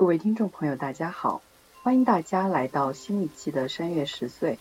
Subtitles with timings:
[0.00, 1.42] 各位听众朋友，大家好，
[1.82, 4.58] 欢迎大家来到新一期的山月十岁。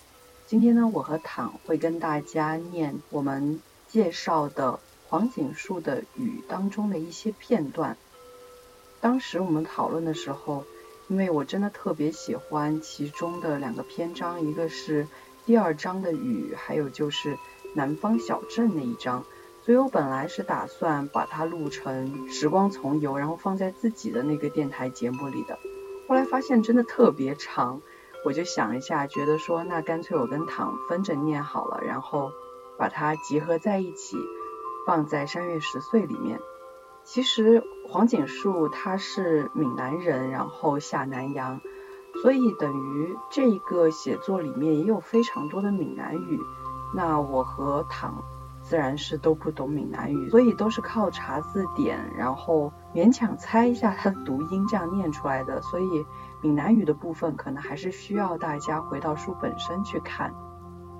[0.48, 7.96] 今天呢，我和躺会跟大家念我们介绍的黄锦树的《雨》当中的一些片段。
[9.00, 10.66] 当时我们讨论的时候，
[11.08, 15.08] 因为我真的特别喜欢其中的两个篇章，一个是
[15.46, 17.38] 第二章的《雨》，还有就是
[17.76, 19.24] 南方小镇那一章。
[19.70, 25.60] 所以我本来是打算把它录成《时光从游》，然后放在自己的那个电台节目里的。
[26.08, 27.80] 后来发现真的特别长，
[28.26, 32.32] 我就想一下，觉得说那干脆我跟躺分着念好了，然后
[32.80, 34.18] 把它结合在一起，
[34.88, 36.40] 放在《山月十岁》里面。
[37.04, 41.62] 其实黄锦树他是闽南人，然后下南洋，
[42.24, 46.40] 所以等于这一个写作里面也有非常多的闽南语。
[46.96, 48.24] 那我和躺。
[48.70, 55.60] 自然是都不懂闽南语，所以都是靠查字典，然后勉强猜一下它的读音，这样念出来的。
[55.64, 56.06] 所以
[56.44, 60.32] 闽南语的部分可能还是需要大家回到书本身去看。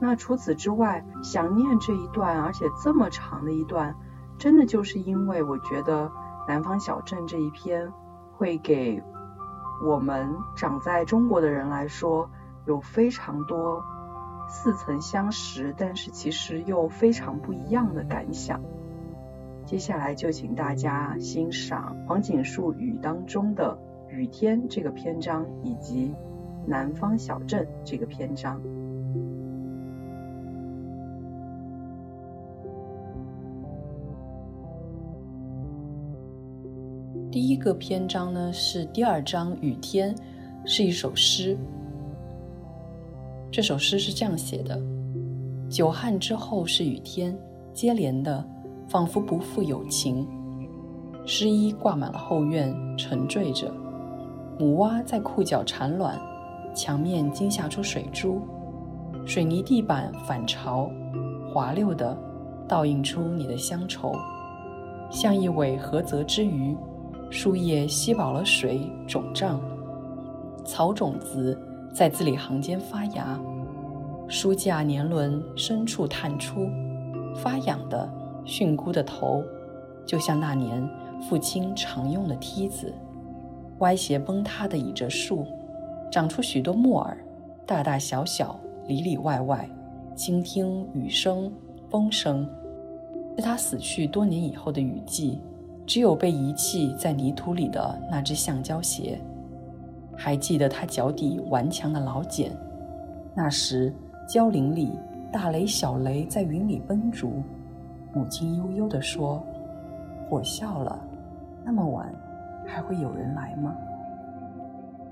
[0.02, 3.96] 那除此之外，想念这一段，而且这么长的一段，
[4.40, 6.08] 真的就是因为我觉得
[6.48, 7.94] 《南方小镇》这一篇
[8.36, 9.04] 会给
[9.86, 12.28] 我们长在中国的人来说
[12.66, 13.84] 有非常多。
[14.50, 18.60] 似曾相识，但是其实又非常不一样的感想。
[19.64, 23.78] 接下来就请大家欣赏黄锦树语当中的
[24.12, 26.08] 《雨天》这个篇章，以及
[26.68, 28.60] 《南方小镇》这个篇章。
[37.32, 40.16] 第一个篇章呢是第二章《雨天》，
[40.66, 41.56] 是一首诗。
[43.52, 44.80] 这首诗是这样写的：
[45.70, 47.36] 久旱之后是雨天，
[47.74, 48.46] 接连的，
[48.88, 50.28] 仿佛不负有情。
[51.26, 53.74] 湿衣挂满了后院，沉坠着。
[54.60, 56.16] 母蛙在裤脚产卵，
[56.76, 58.40] 墙面惊吓出水珠。
[59.26, 60.92] 水泥地板反潮，
[61.52, 62.16] 滑溜的，
[62.68, 64.14] 倒映出你的乡愁，
[65.10, 66.78] 像一尾涸泽之鱼。
[67.32, 69.60] 树叶吸饱了水，肿胀。
[70.64, 71.60] 草种子。
[71.94, 73.40] 在字里行间发芽，
[74.28, 76.70] 书架年轮深处探出，
[77.36, 78.08] 发痒的
[78.46, 79.44] 蕈菇的头，
[80.06, 80.88] 就像那年
[81.28, 82.94] 父亲常用的梯子，
[83.80, 85.46] 歪斜崩塌的倚着树，
[86.12, 87.18] 长出许多木耳，
[87.66, 89.70] 大大小小，里里外外，
[90.16, 91.52] 倾听雨声、
[91.90, 92.48] 风声。
[93.36, 95.40] 是他死去多年以后的雨季，
[95.86, 99.20] 只有被遗弃在泥土里的那只橡胶鞋。
[100.22, 102.52] 还记得他脚底顽强的老茧，
[103.34, 103.94] 那时
[104.28, 104.92] 蕉林里
[105.32, 107.42] 大雷小雷在云里奔逐，
[108.14, 109.42] 母亲悠悠地说
[110.30, 111.00] ：“我笑了，
[111.64, 112.14] 那么晚
[112.68, 113.74] 还会有人来吗？”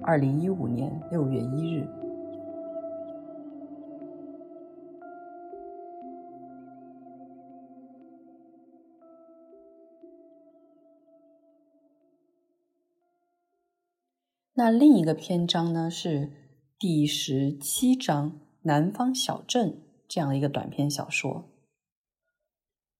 [0.03, 1.87] 二零一五年六月一日。
[14.59, 16.31] 那另一个篇章呢，是
[16.79, 18.31] 第十七章
[18.63, 19.69] 《南方小镇》
[20.07, 21.47] 这样的一个短篇小说。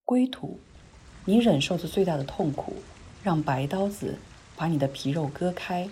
[0.04, 0.60] 归途，
[1.24, 2.74] 你忍受着最大的痛苦，
[3.24, 4.20] 让白刀子
[4.54, 5.88] 把你的皮肉割开，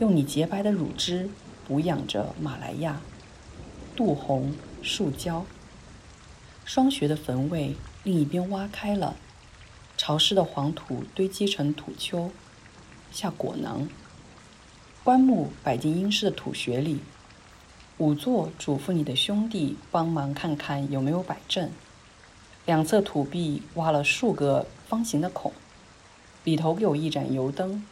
[0.00, 1.28] 用你洁白的乳汁
[1.68, 3.02] 补养着马来亚、
[3.94, 5.44] 杜红、树胶。
[6.64, 9.16] 霜雪的坟位另一边挖开了，
[9.98, 12.30] 潮湿的黄土堆积成土丘，
[13.12, 13.86] 下果囊。
[15.06, 16.98] 棺木摆进阴湿的土穴里，
[17.96, 21.70] 仵作嘱咐你的兄弟帮忙看看有没有摆正。
[22.64, 25.52] 两侧土壁挖了数个方形的孔，
[26.42, 27.86] 里头有一盏油灯。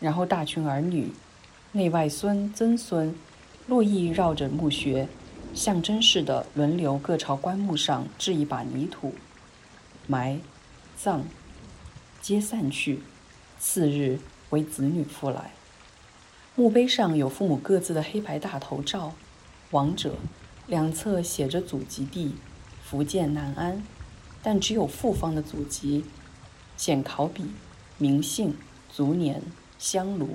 [0.00, 1.14] 然后大群儿女，
[1.72, 3.14] 内外孙、曾孙，
[3.66, 5.08] 络绎绕着墓穴，
[5.54, 9.14] 象征式的轮流各朝棺木上置一把泥土，
[10.06, 10.38] 埋、
[10.94, 11.24] 葬，
[12.20, 13.00] 皆散去。
[13.58, 15.52] 次日为子女复来。
[16.58, 19.14] 墓碑上有父母各自的黑白大头照，
[19.70, 20.16] 亡者
[20.66, 22.34] 两侧写着祖籍地
[22.82, 23.80] 福建南安，
[24.42, 26.04] 但只有父方的祖籍，
[26.76, 27.44] 简考笔，
[27.96, 28.56] 名姓，
[28.92, 29.40] 卒年，
[29.78, 30.30] 香炉，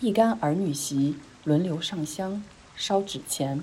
[0.00, 1.14] 一干儿女席
[1.44, 2.42] 轮流上香，
[2.74, 3.62] 烧纸钱，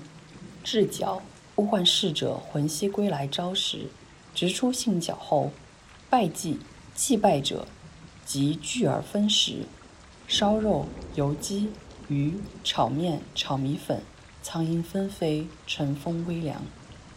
[0.64, 1.20] 置脚，
[1.56, 3.88] 呼唤逝者魂兮归来朝时，
[4.34, 5.50] 直出信脚后，
[6.08, 6.58] 拜祭，
[6.94, 7.68] 祭拜者
[8.24, 9.66] 即聚而分食，
[10.26, 11.68] 烧肉，油鸡。
[12.08, 12.32] 鱼
[12.64, 14.00] 炒面、炒米粉，
[14.42, 16.62] 苍蝇纷飞，晨风微凉，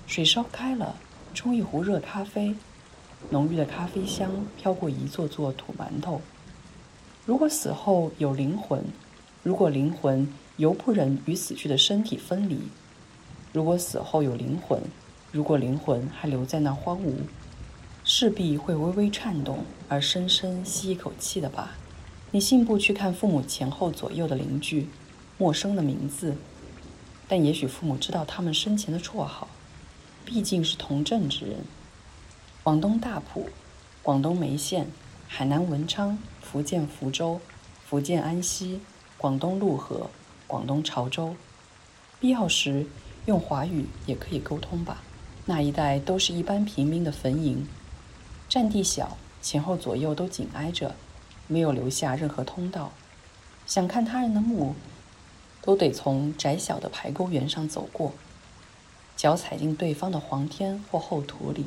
[0.06, 0.98] 水烧开了，
[1.34, 2.56] 冲一壶热咖啡，
[3.30, 6.22] 浓郁的咖啡香飘过一座座土馒头。
[7.26, 8.84] 如果死后有灵魂，
[9.44, 10.28] 如果灵魂
[10.58, 12.60] 犹不忍与死去的身体分离，
[13.54, 14.82] 如果死后有灵魂，
[15.32, 17.14] 如果灵魂还留在那荒芜，
[18.04, 21.78] 势必会微微颤动，而深深吸一口气的吧。
[22.34, 24.88] 你信步去看父母前后左右的邻居，
[25.38, 26.38] 陌生的名字，
[27.28, 29.50] 但也许父母知道他们生前的绰号，
[30.24, 31.58] 毕竟是同镇之人。
[32.64, 33.50] 广东大埔、
[34.02, 34.88] 广东梅县、
[35.28, 37.42] 海南文昌、福建福州、
[37.86, 38.80] 福建安溪、
[39.18, 40.10] 广东陆河、
[40.48, 41.36] 广东潮州，
[42.22, 42.86] 必要时
[43.26, 45.04] 用华语也可以沟通吧。
[45.48, 47.66] 那一带都是一般平民的坟茔，
[48.48, 50.96] 占地小，前后左右都紧挨着。
[51.52, 52.94] 没有留下任何通道，
[53.68, 54.74] 想看他人的墓，
[55.62, 58.14] 都得从窄小的排沟缘上走过，
[59.18, 61.66] 脚踩进对方的黄天或厚土里。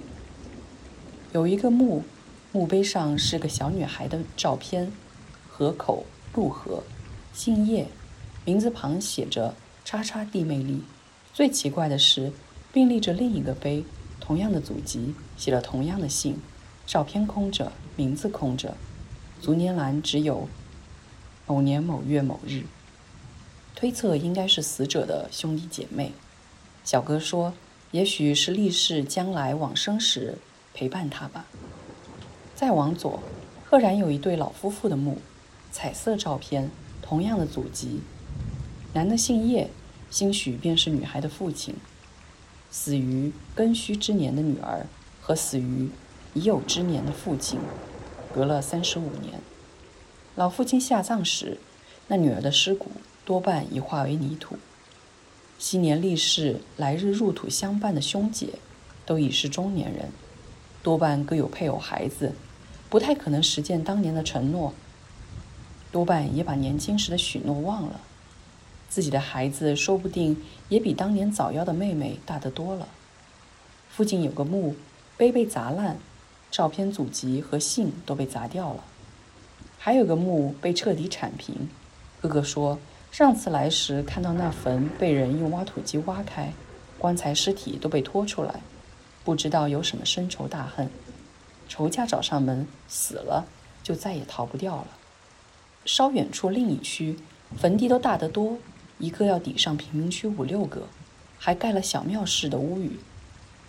[1.32, 2.02] 有一个墓，
[2.50, 4.90] 墓碑上是个小女孩的照片，
[5.50, 6.82] 河口陆河，
[7.34, 7.86] 姓叶，
[8.46, 9.54] 名字旁写着
[9.84, 10.82] “叉叉弟妹丽”。
[11.34, 12.32] 最奇怪的是，
[12.72, 13.84] 并立着另一个碑，
[14.18, 16.40] 同样的祖籍，写了同样的姓，
[16.86, 18.74] 照片空着，名字空着。
[19.44, 20.48] 卒年栏只有
[21.46, 22.62] 某年某月某日，
[23.74, 26.12] 推测应该是死者的兄弟姐妹。
[26.82, 27.52] 小哥说，
[27.90, 30.38] 也许是立誓将来往生时
[30.72, 31.44] 陪伴他吧。
[32.54, 33.22] 再往左，
[33.66, 35.18] 赫然有一对老夫妇的墓，
[35.70, 36.70] 彩色照片，
[37.02, 38.00] 同样的祖籍。
[38.94, 39.68] 男的姓叶，
[40.10, 41.74] 兴许便是女孩的父亲。
[42.70, 44.86] 死于庚戌之年的女儿
[45.20, 45.90] 和死于
[46.32, 47.60] 已酉之年的父亲。
[48.34, 49.34] 隔了三十五年，
[50.34, 51.58] 老父亲下葬时，
[52.08, 52.90] 那女儿的尸骨
[53.24, 54.56] 多半已化为泥土。
[55.56, 58.54] 昔年立誓来日入土相伴的兄姐，
[59.06, 60.08] 都已是中年人，
[60.82, 62.32] 多半各有配偶孩子，
[62.90, 64.74] 不太可能实践当年的承诺。
[65.92, 68.00] 多半也把年轻时的许诺忘了，
[68.88, 72.88] 自己的孩子说不定也比当年早夭的妹妹大得多了。
[73.88, 74.74] 附近有个墓，
[75.16, 76.00] 碑被砸烂。
[76.54, 78.84] 照片、祖籍和姓都被砸掉了，
[79.76, 81.68] 还有个墓被彻底铲平。
[82.20, 82.78] 哥哥说，
[83.10, 86.52] 上次来时看到那坟被人用挖土机挖开，
[86.96, 88.60] 棺材尸体都被拖出来，
[89.24, 90.88] 不知道有什么深仇大恨。
[91.68, 93.46] 仇家找上门，死了
[93.82, 94.86] 就再也逃不掉了。
[95.84, 97.18] 稍远处另一区，
[97.56, 98.58] 坟地都大得多，
[99.00, 100.86] 一个要抵上贫民区五六个，
[101.36, 103.00] 还盖了小庙式的屋宇，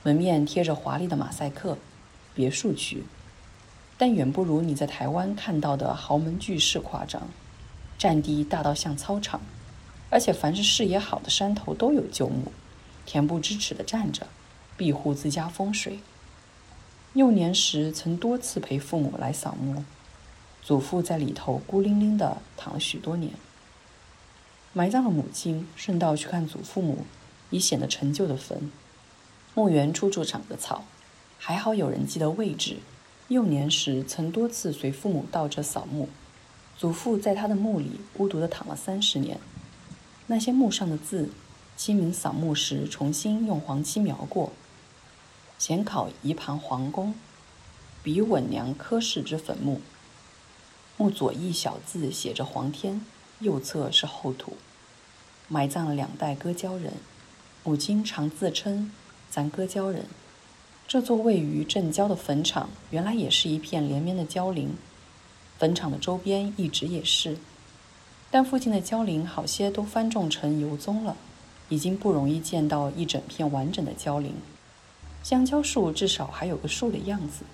[0.03, 1.79] 门面贴着华丽的马赛克。
[2.35, 3.03] 别墅区，
[3.97, 7.29] 但远不如你在台湾看到的豪门巨室夸张。
[7.97, 9.39] 占地大到像操场，
[10.09, 12.51] 而且凡是视野好的山头都有旧墓，
[13.07, 14.27] 恬不知耻地站着，
[14.75, 15.99] 庇护自家风水。
[17.13, 19.85] 幼年时曾多次陪父母来扫墓，
[20.61, 23.31] 祖父在里头孤零零地躺了许多年。
[24.73, 27.05] 埋葬了母亲，顺道去看祖父母
[27.49, 28.69] 已显得陈旧的坟。
[29.53, 30.83] 墓园处处长着草。
[31.47, 32.77] 还好有人记得位置。
[33.27, 36.09] 幼年时曾多次随父母到这扫墓，
[36.75, 39.39] 祖父在他的墓里孤独地躺了三十年。
[40.25, 41.29] 那些墓上的字，
[41.77, 44.53] 清明扫墓时重新用黄漆描过。
[45.59, 47.13] 显考一旁皇宫，
[48.01, 49.81] 比稳娘科氏之坟墓。
[50.97, 53.05] 墓左一小字写着“黄天”，
[53.37, 54.57] 右侧是厚土。
[55.47, 56.93] 埋葬了两代割胶人，
[57.63, 58.91] 母亲常自称
[59.29, 60.07] “咱割胶人”。
[60.87, 64.75] 这座位于镇郊的坟场，原来也是一片连绵的蕉林。
[65.57, 67.37] 坟场的周边一直也是，
[68.29, 71.17] 但附近的蕉林好些都翻种成油棕了，
[71.69, 74.35] 已经不容易见到一整片完整的蕉林。
[75.23, 77.45] 香蕉树至少还有个树的样子，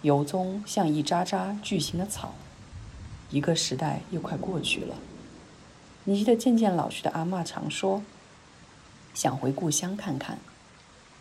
[0.00, 2.32] 油棕像一扎扎巨型的草。
[3.28, 4.96] 一个时代又快过去了。
[6.04, 8.02] 你记得渐渐老去的阿妈常说，
[9.12, 10.38] 想回故乡看看，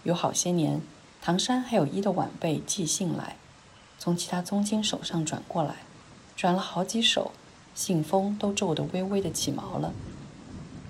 [0.04, 0.82] 有好些年。
[1.24, 3.38] 唐山还有一的晚辈寄信来，
[4.00, 5.76] 从其他宗亲手上转过来，
[6.36, 7.32] 转了好几手，
[7.76, 9.94] 信封都皱得微微的起毛了，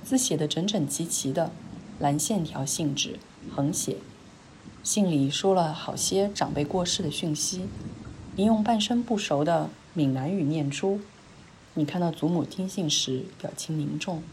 [0.06, 1.52] 字写得整整齐齐的，
[2.00, 3.20] 蓝线条信纸，
[3.54, 3.98] 横写。
[4.82, 7.68] 信里说了好些长辈过世的讯息，
[8.38, 11.02] 你用半生不熟的闽南语念出。
[11.74, 14.24] 你看到祖母听信时，表情凝重。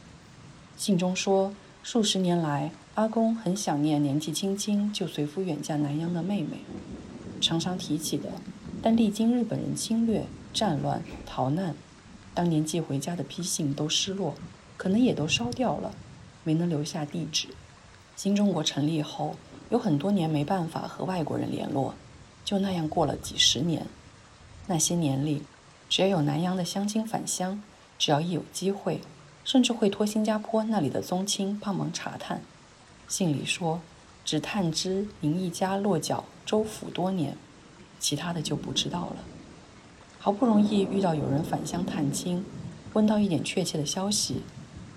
[0.76, 1.52] 信中说，
[1.82, 2.70] 数十年来。
[2.98, 6.58] 阿公很想念年纪轻轻就随夫远嫁南洋的妹妹，
[7.40, 8.28] 常常提起的。
[8.82, 11.76] 但历经日本人侵略、战乱、逃难，
[12.34, 14.34] 当年寄回家的批信都失落，
[14.76, 15.92] 可能也都烧掉了，
[16.42, 17.46] 没能留下地址。
[18.16, 19.36] 新中国成立后，
[19.70, 21.94] 有很多年没办法和外国人联络，
[22.44, 23.86] 就那样过了几十年。
[24.66, 25.44] 那些年里，
[25.88, 27.62] 只要有南洋的乡亲返乡，
[27.96, 29.00] 只要一有机会，
[29.44, 32.42] 甚至会托新加坡那里的宗亲帮忙查探。
[33.08, 33.80] 信里说，
[34.22, 37.36] 只探知您一家落脚州府多年，
[37.98, 39.16] 其他的就不知道了。
[40.18, 42.44] 好不容易遇到有人返乡探亲，
[42.92, 44.42] 问到一点确切的消息，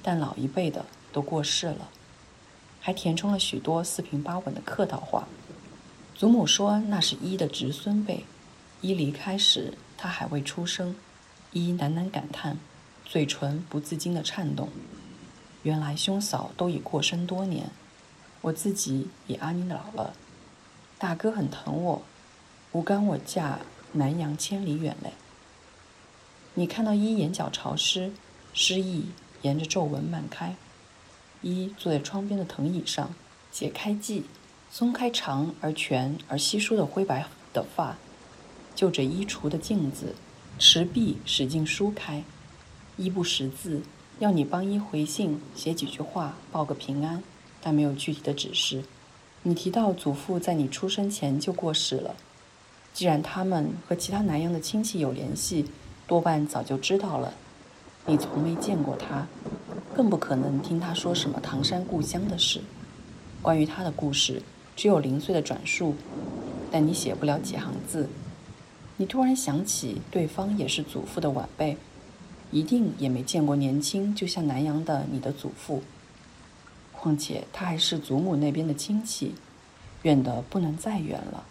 [0.03, 1.89] 但老一辈的都过世了，
[2.82, 5.30] 还填充了许多四平八稳的客套话。
[6.13, 8.25] 祖母说那是一的侄孙辈，
[8.82, 10.96] 一离开时他还未出生。
[11.53, 12.58] 一喃喃感叹，
[13.06, 14.70] 嘴唇不自禁的颤动。
[15.63, 17.70] 原来兄嫂都已过身多年。
[18.41, 20.13] 我自己也阿尼老了，
[20.98, 22.01] 大哥很疼我，
[22.71, 23.60] 无干我嫁
[23.91, 25.12] 南洋千里远嘞。
[26.55, 28.12] 你看到一眼角潮湿，
[28.51, 29.10] 诗意
[29.43, 30.55] 沿着皱纹漫开。
[31.41, 33.13] 一坐在窗边的藤椅上，
[33.51, 34.24] 解开髻，
[34.71, 37.98] 松开长而全而稀疏的灰白的发，
[38.74, 40.15] 就着衣橱的镜子，
[40.57, 42.24] 持臂使劲梳开。
[42.98, 43.81] 一不识字，
[44.19, 47.24] 要你帮一回信，写几句话，报个平安。
[47.62, 48.84] 但没有具体的指示。
[49.44, 52.15] 你提到祖父在你出生前就过世了，
[52.94, 55.65] 既然他们和其他南洋的亲戚有联系，
[56.06, 57.34] 多半早就知道了。
[58.06, 59.27] 你从没见过他，
[59.96, 62.62] 更不可能听他说什么唐山故乡的事。
[63.41, 64.41] 关于他的故事，
[64.75, 65.96] 只有零碎的转述，
[66.72, 68.10] 但你写不了几行字。
[68.98, 71.77] 你突然想起，对方也是祖父的晚辈，
[72.51, 75.82] 一定也没见过年轻就像南洋的你的祖父。
[77.01, 79.34] 况且他还是祖母那边的亲戚，
[80.03, 81.46] 远的不能再远了。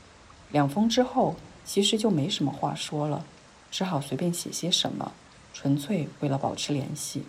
[0.53, 3.25] 两封之后，其实就没什么话说了，
[3.69, 5.11] 只好随便写些什么，
[5.53, 7.25] 纯粹为了保持联系。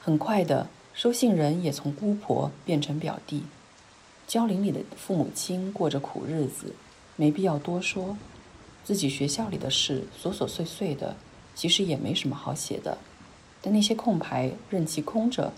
[0.00, 3.42] 很快的，收信人也从姑婆变成表弟。
[4.28, 6.76] 蕉林里的父母亲过着苦日子，
[7.16, 8.16] 没必要多说。
[8.84, 11.16] 自己学校里的事，琐琐碎碎的，
[11.56, 12.98] 其实也没什么好写的。
[13.60, 15.52] 但那些空白，任其空着。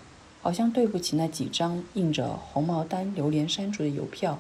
[0.49, 4.39] 好像对不起那几张印着红毛丹、榴莲山竹的邮票。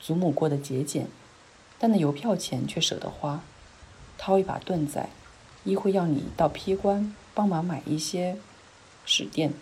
[0.00, 1.08] 祖母过得节俭，
[1.78, 3.42] 但那邮票钱却舍得花。
[4.16, 5.06] 掏一把盾仔，
[5.62, 8.38] 一会要你到批官帮忙买一些
[9.04, 9.52] 纸垫。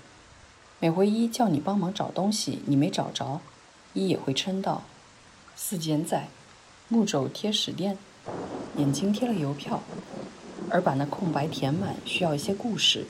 [0.79, 3.41] 每回一叫你帮忙找东西，你没找着，
[3.95, 4.85] 一也会称道：
[5.57, 6.29] 四剪仔，
[6.87, 7.99] 木轴贴纸垫，
[8.77, 9.83] 眼睛贴了邮票，
[10.71, 13.09] 而把那空白填满，需要一些故事。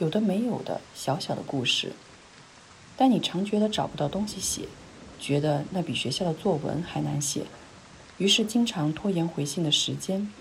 [0.00, 1.92] 有的没有的小小的故事，
[2.96, 4.62] 但你常觉得找不到东西写，
[5.18, 7.42] 觉得那比学校的作文还难写，
[8.16, 10.32] 于是经常拖延回信的时间。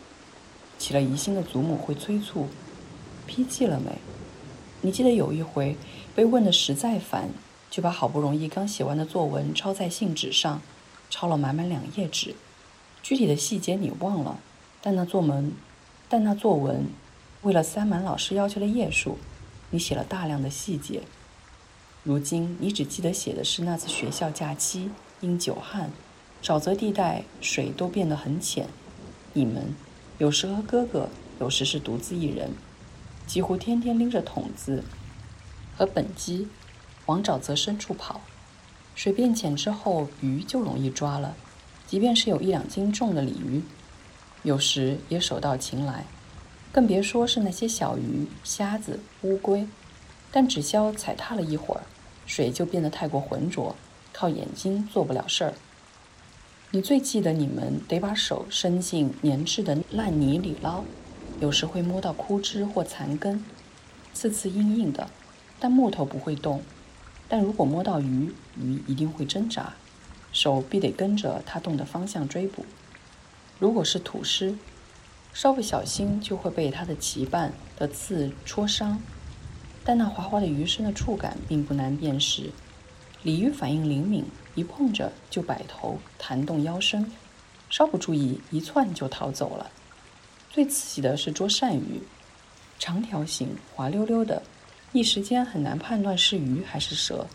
[0.77, 2.47] 起了疑心的祖母会催促
[3.27, 3.91] ：“批记了没？”
[4.79, 5.75] 你记得有一回
[6.15, 7.29] 被问的实在烦，
[7.69, 10.61] 就把好不容易刚写完的作文抄在信纸上，
[11.09, 12.33] 抄了满满两页纸。
[13.03, 14.39] 具体的细节你忘了，
[14.81, 15.51] 但那作文，
[16.07, 16.85] 但那作文，
[17.41, 19.17] 为了塞满老师要求的页数。
[19.71, 21.03] 你写了大量的细节，
[22.03, 24.89] 如今你只记得写的是那次学校假期，
[25.21, 25.91] 因久旱，
[26.41, 28.67] 沼泽地带水都变得很浅。
[29.33, 29.75] 你们
[30.17, 31.09] 有时和哥哥，
[31.39, 32.51] 有时是独自一人，
[33.27, 34.83] 几乎天天拎着桶子
[35.77, 36.47] 和本机
[37.05, 38.21] 往沼泽深处跑。
[38.95, 41.35] 水变浅之后，鱼就容易抓了，
[41.85, 43.61] 即便是有一两斤重的鲤鱼，
[44.41, 46.05] 有时也手到擒来。
[46.71, 49.67] 更别说是那些小鱼、虾子、乌龟，
[50.31, 51.81] 但只消踩踏了一会儿，
[52.27, 53.75] 水就变得太过浑浊，
[54.13, 55.53] 靠眼睛做不了事儿。
[56.69, 60.83] 你最记得你们得把手伸进粘滞的烂泥里捞，
[61.39, 63.43] 有时会摸到枯枝或残根，
[64.13, 65.09] 刺刺硬硬的，
[65.59, 66.61] 但木头不会动。
[67.27, 69.73] 但如果摸到鱼，鱼一定会挣扎，
[70.31, 72.63] 手必得跟着它动的方向追捕。
[73.57, 74.55] 如果是土狮。
[75.33, 79.01] 稍不小心就会被它的鳍瓣的刺戳伤，
[79.83, 82.51] 但那滑滑的鱼身的触感并不难辨识。
[83.23, 87.11] 鲤鱼反应灵敏，一碰着就摆头弹动腰身，
[87.69, 89.69] 稍不注意一窜就逃走了。
[90.49, 92.01] 最刺激的是捉鳝鱼，
[92.77, 94.41] 长条形，滑溜溜的，
[94.91, 97.27] 一时间很难判断是鱼还是蛇。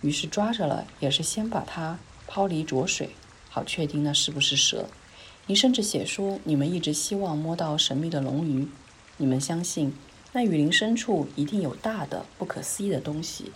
[0.00, 3.10] 于是抓着了，也是先把它抛离浊水，
[3.48, 4.88] 好确定那是不是蛇。
[5.46, 8.68] 你甚至写说，你们一直希望摸到神秘的龙鱼，
[9.16, 9.92] 你们相信
[10.32, 13.50] 那雨林深处一定有大的、不可思议的东西，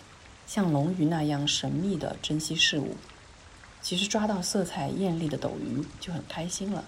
[0.45, 2.95] 像龙鱼那样神秘的珍稀事物。
[3.81, 6.83] 其实抓到色彩艳丽的斗鱼就很开心了。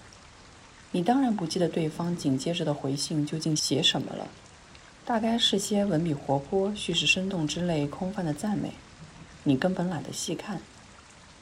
[0.92, 4.28] 你当然不记得对方紧接着的回信究竟写什么了，
[5.06, 8.72] 大概是些文笔活泼、叙事生动之类空泛的赞美，
[9.44, 10.60] 你根本懒得细看。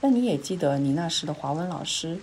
[0.01, 2.21] 但你也记得你那时的华文老师。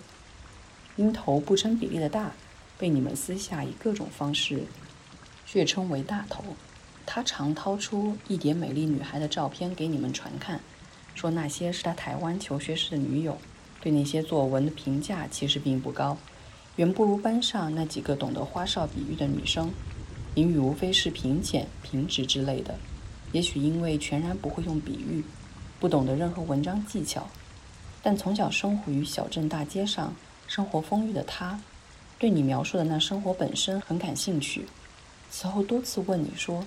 [0.96, 2.32] 因头不成比例的大，
[2.76, 4.64] 被你们私下以各种方式
[5.44, 6.42] 血称为大头。
[7.04, 10.60] 他常掏出一叠美丽女孩的照片给你们传看，
[11.14, 13.38] 说那些是他台湾求学时的女友。
[13.78, 16.16] 对那些作文的评价其实并不高，
[16.76, 19.70] 远不如班上那几个懂得花哨比喻的女生。
[20.34, 22.74] 评语无非是平浅、平直之类的。
[23.32, 25.22] 也许因为全然不会用比喻，
[25.78, 27.28] 不懂得任何文章技巧，
[28.02, 30.14] 但从小生活于小镇大街上、
[30.46, 31.60] 生活丰裕的他，
[32.18, 34.66] 对你描述的那生活本身很感兴趣。
[35.30, 36.64] 此后多次问你说，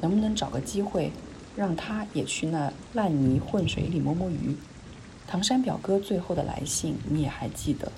[0.00, 1.12] 能不能找个机会，
[1.56, 4.56] 让他也去那烂泥混水里摸摸鱼。
[5.26, 7.92] 唐山表哥最后的来信，你也还记得？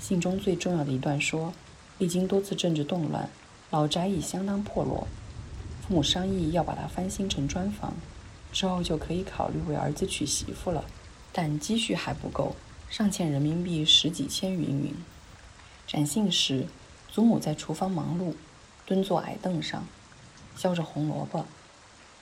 [0.00, 1.52] 信中最重要的一段说：
[1.98, 3.28] 历经多次政治动乱，
[3.70, 5.06] 老宅已相当破落，
[5.86, 7.92] 父母商议要把它翻新成砖房，
[8.50, 10.84] 之后就可以考虑为儿子娶媳妇了。
[11.32, 12.56] 但积蓄还不够，
[12.90, 14.92] 尚欠人民币十几千云云。
[15.86, 16.66] 展信时，
[17.08, 18.34] 祖母在厨房忙碌，
[18.84, 19.86] 蹲坐矮凳上，
[20.56, 21.46] 削着红萝卜，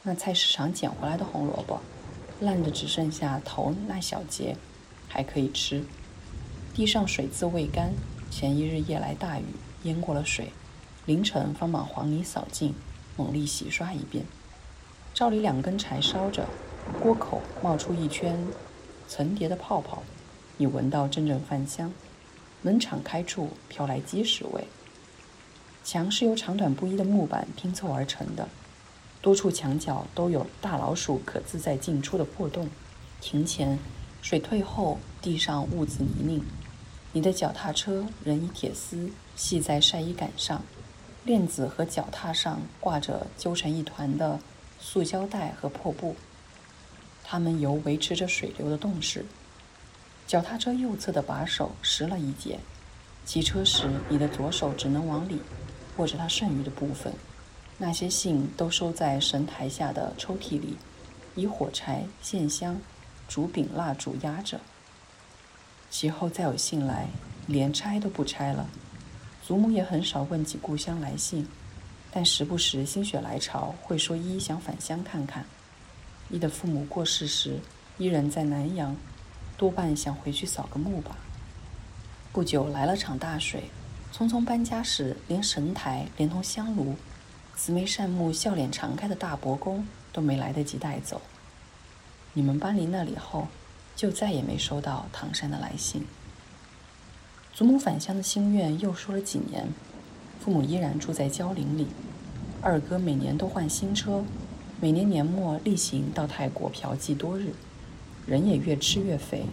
[0.02, 1.80] 那菜市场捡回来的红萝卜。
[2.38, 4.58] 烂的只剩下头那小节，
[5.08, 5.84] 还可以吃。
[6.74, 7.94] 地上水渍未干，
[8.30, 9.44] 前一日夜来大雨
[9.84, 10.52] 淹过了水，
[11.06, 12.74] 凌晨方把黄泥扫净，
[13.16, 14.26] 猛力洗刷一遍。
[15.14, 16.46] 灶里两根柴烧着，
[17.02, 18.38] 锅口冒出一圈
[19.08, 20.02] 层叠的泡泡，
[20.58, 21.92] 你闻到阵阵饭香。
[22.60, 24.64] 门敞开处飘来鸡屎味。
[25.84, 28.48] 墙是由长短不一的木板拼凑而成的。
[29.22, 32.68] 多处墙角都有大老鼠可自在进出的破洞。
[33.20, 33.78] 庭前
[34.20, 36.42] 水退后，地上兀自泥泞。
[37.12, 40.62] 你的脚踏车仍以铁丝系在晒衣杆上，
[41.24, 44.40] 链子和脚踏上挂着揪成一团的
[44.80, 46.16] 塑胶袋和破布，
[47.24, 49.24] 它们由维持着水流的动势。
[50.28, 52.60] 脚踏车右侧的把手折了一截，
[53.24, 55.40] 骑车时你的左手只能往里
[55.96, 57.14] 握着它剩余的部分。
[57.78, 60.76] 那些信都收在神台下的抽屉里，
[61.34, 62.78] 以火柴、线香、
[63.26, 64.60] 竹柄、蜡烛压着。
[65.88, 67.08] 其后再有信来，
[67.46, 68.68] 连拆都不拆了。
[69.42, 71.48] 祖母也很少问起故乡来信，
[72.12, 75.46] 但时不时心血来潮会说一想返乡看看。
[76.28, 77.60] 一的父母过世时，
[77.96, 78.94] 依然在南阳，
[79.58, 81.16] 多半想回去扫个墓吧。
[82.32, 83.64] 不久来了场大水，
[84.14, 86.94] 匆匆搬家时，连神台连同香炉。
[87.56, 91.20] 慈眉善目、笑脸常开的大伯公都没来得及带走。
[92.34, 93.48] 你们搬离那里后，
[93.96, 96.06] 就再也没收到唐山的来信。
[97.52, 99.66] 祖母返乡的心愿又说了几年，
[100.38, 101.88] 父母依然住在蕉林里。
[102.62, 104.24] 二哥每年都换新车，
[104.80, 107.52] 每年年末例行到泰国嫖妓多日，
[108.28, 109.46] 人也越吃越肥。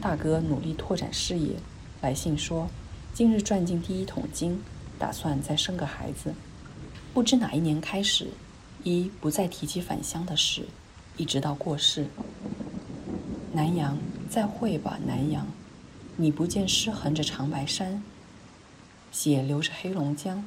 [0.00, 1.56] 大哥努力拓展事业，
[2.02, 2.68] 来信说
[3.14, 4.62] 今日赚进第一桶金，
[4.98, 6.34] 打算再生个孩子。
[7.14, 8.28] 不知哪一年开始，
[8.84, 10.66] 一不再提起返乡的事，
[11.16, 12.08] 一直到过世。
[13.52, 13.96] 南阳，
[14.28, 15.46] 再会吧，南阳。
[16.16, 18.02] 你不见尸横着长白山，
[19.10, 20.44] 血流着黑龙江，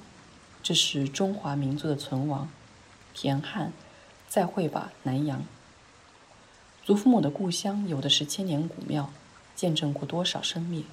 [0.61, 2.47] 这是中华民族的存亡。
[3.13, 3.73] 田汉，
[4.29, 5.43] 再会吧，南阳。
[6.83, 9.11] 祖父母的故乡有的是千年古庙，
[9.55, 10.83] 见证过多少生灭。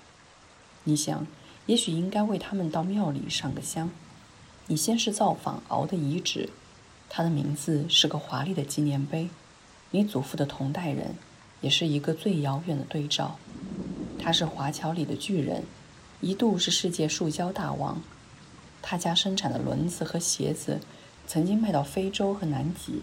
[0.85, 1.27] 你想，
[1.65, 3.91] 也许应该为他们到庙里上个香。
[4.67, 6.51] 你先是造访敖的遗址，
[7.09, 9.31] 他的名字是个华丽的纪念碑。
[9.91, 11.15] 你祖父的同代人，
[11.63, 13.39] 也是一个最遥远的对照。
[14.19, 15.65] 他是华侨里的巨人，
[16.21, 18.03] 一度是世界塑胶大王。
[18.83, 20.81] 他家生产的轮子和鞋子，
[21.27, 23.03] 曾经卖到非洲和南极。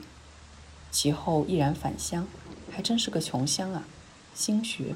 [0.91, 2.28] 其后毅然返乡，
[2.75, 3.88] 还真是个穷乡啊！
[4.33, 4.95] 新学，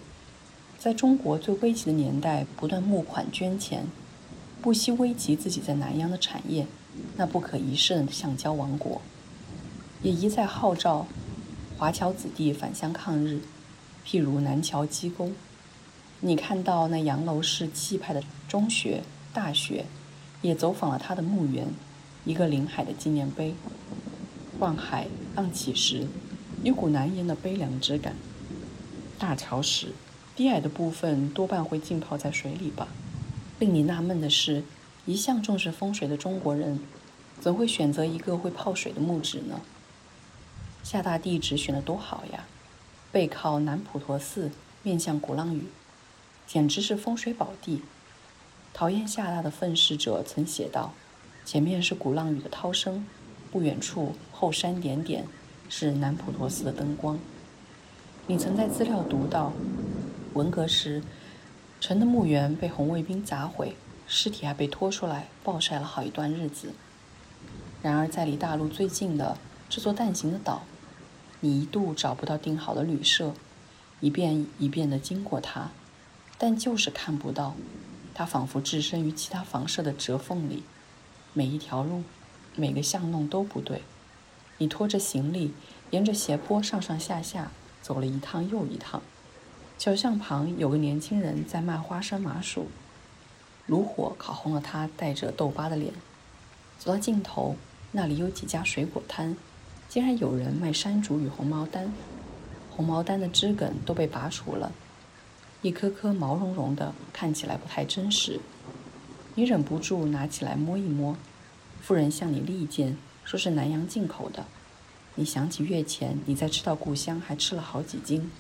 [0.78, 3.86] 在中国最危急的年代，不断募款捐钱。
[4.62, 6.68] 不惜危及自己在南洋的产业，
[7.16, 9.02] 那不可一世的橡胶王国，
[10.02, 11.08] 也一再号召
[11.78, 13.40] 华侨子弟返乡抗日。
[14.06, 15.34] 譬如南桥机工，
[16.20, 19.86] 你看到那洋楼式气派的中学、大学，
[20.42, 21.70] 也走访了他的墓园，
[22.26, 23.56] 一个临海的纪念碑。
[24.60, 26.06] 望海浪起时，
[26.62, 28.16] 有股难言的悲凉之感。
[29.18, 29.94] 大潮时，
[30.36, 32.90] 低矮的部分多半会浸泡在水里吧。
[33.60, 34.64] 令你纳闷的是，
[35.06, 36.80] 一向重视风水的中国人，
[37.40, 39.62] 怎会选择一个会泡水的墓址呢？
[40.84, 42.46] 厦大地址选得多好呀，
[43.12, 44.52] 背靠南普陀寺，
[44.84, 45.64] 面向鼓浪屿，
[46.46, 47.84] 简直是风水宝地。
[48.74, 50.94] 讨厌厦大的愤世者曾写道
[51.46, 53.06] ：“前面是鼓浪屿的涛声，
[53.50, 55.26] 不远处后山点点
[55.70, 57.18] 是南普陀寺的灯光。”
[58.28, 59.54] 你曾在资料读到，
[60.34, 61.02] 文革时。
[61.82, 66.74] 城的墓园被红卫兵砸毁，尸体还被拖出来暴晒了好一段日子。
[67.82, 69.38] 然而，在离大陆最近的
[69.70, 70.64] 这座蛋形的岛，
[71.40, 73.34] 你一度找不到订好的旅社，
[74.02, 75.70] 一遍一遍地经过它，
[76.38, 77.56] 但就是看不到。
[78.14, 80.64] 它仿佛置身于其他房舍的折缝里，
[81.32, 82.04] 每一条路，
[82.58, 83.84] 每个巷弄都不对。
[84.60, 85.54] 你拖着行李，
[85.90, 89.02] 沿着斜坡上上下下走了一趟又一趟。
[89.78, 92.68] 小巷旁有个年轻人在卖花生麻薯，
[93.66, 95.94] 炉火烤红了他带着痘疤的脸。
[96.78, 97.56] 走到尽头，
[97.94, 99.38] 那里有几家水果摊，
[99.88, 101.94] 竟然有人卖山竹与红毛丹，
[102.70, 104.74] 红毛丹的枝梗都被拔除了。
[105.62, 108.40] 一颗颗毛茸茸的，看起来不太真实。
[109.36, 111.16] 你忍不住拿起来摸一摸。
[111.82, 112.98] 妇人向你力荐，
[113.30, 114.44] 说是南洋进口的。
[115.14, 118.32] 你想起月前你在吃到故乡还吃了好几斤，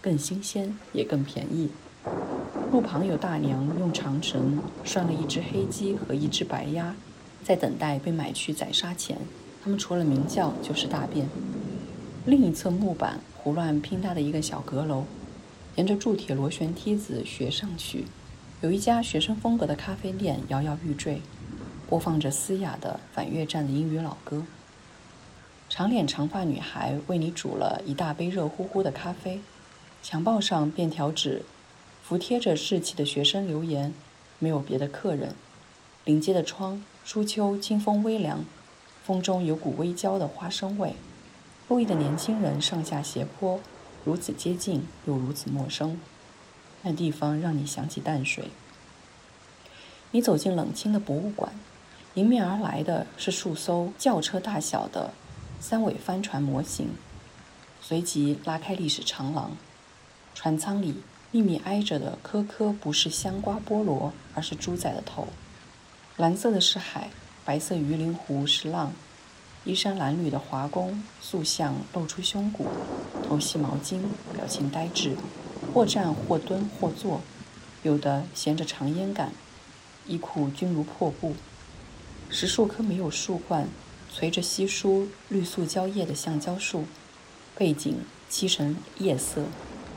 [0.00, 1.70] 更新鲜也更便宜。
[2.70, 6.94] 路旁有大娘用长绳拴了一只黑鸡和一只白鸭，
[7.42, 9.18] 在等待被买去宰杀前，
[9.64, 11.28] 它们除了鸣叫就是大便。
[12.24, 15.06] 另一侧木板胡乱拼搭的一个小阁楼。
[15.74, 18.04] 沿着铸铁螺旋梯子学上去，
[18.60, 21.20] 有一家学生风格的咖啡店摇摇欲坠，
[21.88, 24.44] 播放着嘶哑的反越战的英语老歌。
[25.68, 29.40] 长脸长发女孩为你煮了一大杯热乎乎的咖啡，
[30.02, 31.42] 墙报上便条纸
[32.02, 33.92] 服贴着稚气的学生留言，
[34.38, 35.34] 没有别的客人。
[36.04, 38.44] 临街的窗，初秋清风微凉，
[39.04, 40.94] 风中有股微焦的花生味。
[41.68, 43.60] 路易的年轻人上下斜坡。
[44.04, 46.00] 如此接近，又如此陌生。
[46.82, 48.50] 那地方让你想起淡水。
[50.12, 51.52] 你走进冷清的博物馆，
[52.16, 55.10] 迎面而来的是数艘轿车大小的
[55.60, 56.88] 三尾帆船模型，
[57.82, 59.50] 随即拉开历史长廊。
[60.34, 65.28] 船舱里密密挨着的颗颗不是香瓜菠萝，而是猪仔的头。
[66.16, 67.10] 蓝色的是海，
[67.44, 68.92] 白色鱼鳞湖是浪。
[69.66, 72.66] 衣衫褴褛的华工塑像露出胸骨，
[73.28, 74.00] 头系毛巾，
[74.32, 75.14] 表情呆滞，
[75.74, 77.20] 或站或蹲或坐，
[77.82, 79.32] 有的衔着长烟杆，
[80.06, 81.34] 衣裤均如破布。
[82.28, 83.68] 十数棵没有树冠、
[84.12, 86.84] 垂着稀疏绿塑胶叶的橡胶树，
[87.56, 89.44] 背景漆成夜色。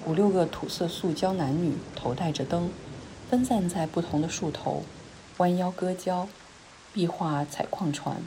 [0.06, 2.70] 五六个土色塑胶男女头戴着灯，
[3.30, 4.84] 分散在不同的树头，
[5.38, 6.30] 弯腰割胶，
[6.94, 8.22] 壁画采矿船。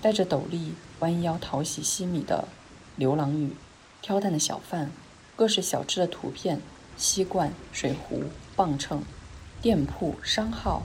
[0.00, 2.48] 戴着斗笠、弯腰讨喜西米的
[2.96, 3.54] 流浪女，
[4.00, 4.90] 挑担的小贩，
[5.36, 6.60] 各式小吃的图片，
[6.96, 8.24] 锡罐、水壶、
[8.56, 9.02] 磅秤，
[9.60, 10.84] 店铺、商号，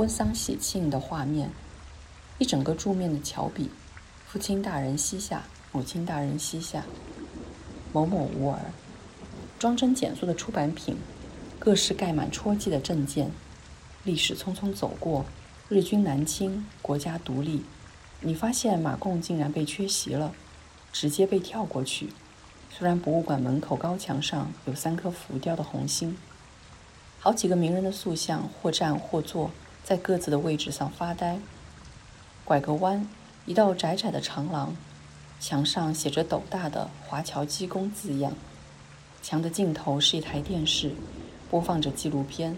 [0.00, 1.50] 婚丧喜庆的画面，
[2.38, 3.68] 一整个柱面的桥笔，
[4.26, 6.86] 父亲大人膝下，母亲大人膝下，
[7.92, 8.72] 某某无儿，
[9.58, 10.96] 装帧简素的出版品，
[11.58, 13.30] 各式盖满戳记的证件，
[14.02, 15.26] 历史匆匆走过，
[15.68, 17.66] 日军南侵，国家独立。
[18.22, 20.32] 你发现马贡竟然被缺席了，
[20.90, 22.08] 直接被跳过去。
[22.70, 26.16] 虽然博物馆门口高墙上有三颗浮雕的红星，
[27.18, 29.50] 好几个名人的塑像或站或坐
[29.84, 31.38] 在各自的位置上发呆。
[32.44, 33.08] 拐个弯，
[33.46, 34.76] 一道窄窄的长廊，
[35.38, 38.32] 墙上写着斗大的“华侨机工”字样。
[39.22, 40.92] 墙的尽头是一台电视，
[41.50, 42.56] 播放着纪录片，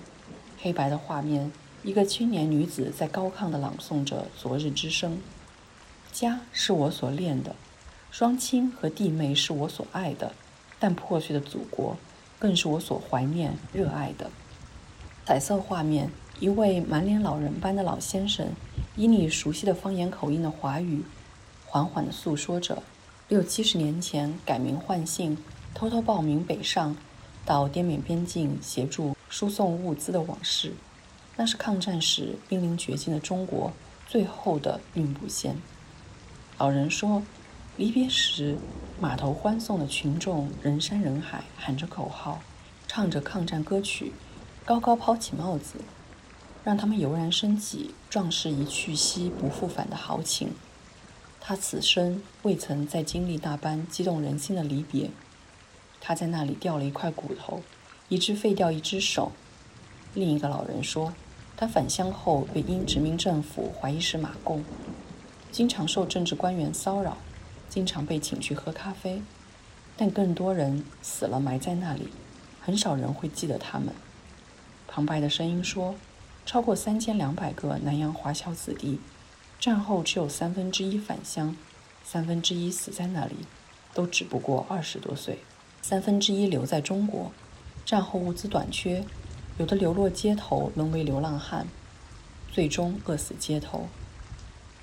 [0.61, 1.51] 黑白的画面，
[1.83, 5.21] 一个青年女子在高亢地朗诵着昨日之声。
[6.13, 7.57] 家是我所恋的，
[8.11, 10.33] 双亲和弟妹是我所爱的，
[10.79, 11.97] 但破碎的祖国
[12.39, 14.31] 更是我所怀念、热爱的。
[15.25, 16.11] 彩色画面，
[16.43, 18.49] 一位满脸老人般的老先生，
[18.97, 21.05] 以你熟悉的方言口音的华语，
[21.67, 22.83] 缓缓地诉说着
[23.29, 25.39] 六七十年前改名换姓、
[25.73, 26.97] 偷偷报名北上，
[27.47, 30.73] 到滇缅边境协助输送物资的往事。
[31.37, 33.71] 那是抗战时濒临绝境的中国
[34.09, 35.55] 最后的运补线。
[36.59, 37.23] 老人说
[37.79, 38.59] ：“离别时，
[39.01, 42.41] 码头欢送的群众人山人海，喊着口号，
[42.89, 44.13] 唱着抗战歌曲，
[44.65, 45.77] 高高抛起帽子，
[46.65, 50.51] 让他们油然升起壮士一去兮不复返的豪情。
[51.41, 55.11] 他此生未曾再经历那般激动人心的离别。
[56.01, 57.63] 他在那里掉了一块骨头，
[58.09, 59.33] 一只废掉一只手。”
[60.15, 61.13] 另一个老人说
[61.57, 64.65] ：“他返乡后被英殖民政府怀疑是马共。”
[65.51, 67.19] 经常受政治官员骚扰，
[67.69, 69.23] 经常被请去喝咖啡，
[69.97, 72.09] 但更多人死了埋在那里，
[72.61, 73.95] 很少人会记得他们。
[74.87, 75.95] 旁白的声音说
[76.45, 79.01] ：“超过三千两百个南洋华侨子弟，
[79.59, 81.57] 战后只有三分之一返乡，
[82.05, 83.37] 三分之一死在那里，
[83.95, 85.39] 都只不过二十多岁，
[85.81, 87.33] 三分之一留在中国。
[87.85, 89.05] 战后物资短缺，
[89.59, 91.67] 有的流落街头，沦为流浪汉，
[92.51, 93.89] 最终饿死街头。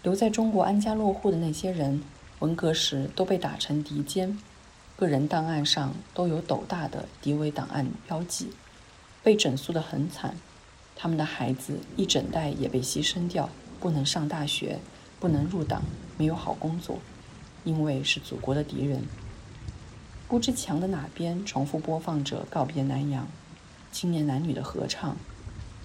[0.01, 2.01] 留在中国安家落户的那些人，
[2.39, 4.37] 文革时都被打成敌奸，
[4.95, 8.51] 个人档案上都有斗大的敌伪档案标记，
[9.23, 10.35] 被整肃得很惨。
[11.01, 14.79] 他们的孩子一整代也被牺牲掉，不能上大学，
[15.17, 15.81] 不能入党，
[16.17, 16.99] 没有好工作，
[17.63, 19.01] 因为是祖国的敌人。
[20.27, 23.23] 不知墙的哪边重复播放着《告别南洋》，
[23.93, 25.15] 青年男女的合唱，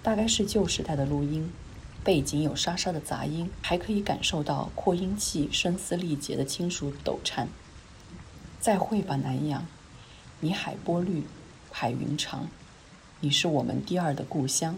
[0.02, 1.48] 大概是旧时代的录音，
[2.02, 7.46] 背景有沙沙的杂音，还可以感受到扩音器声嘶力竭的金属抖颤。
[8.58, 9.64] 再会吧，南洋，
[10.40, 11.22] 你海波绿，
[11.70, 12.48] 海云长，
[13.20, 14.76] 你是我们第二的故乡。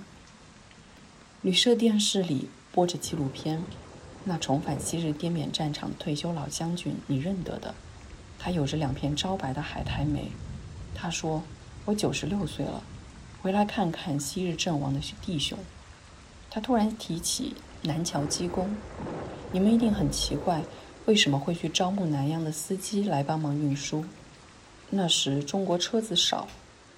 [1.47, 3.63] 旅社电视里播着纪录片，
[4.25, 7.73] 那重返昔日滇缅战场的退休老将军，你认得的。
[8.37, 10.33] 他有着两片招白的海苔眉。
[10.93, 11.45] 他说
[11.87, 12.83] ：“我九十六岁了，
[13.41, 15.57] 回来看看昔日阵亡的弟兄。”
[16.51, 18.69] 他突然提起南桥机工，
[19.53, 20.65] 你们一定很奇怪，
[21.05, 24.05] 为什么会去招募南洋的司机来帮忙运输？
[24.91, 26.49] 那时中国车子少，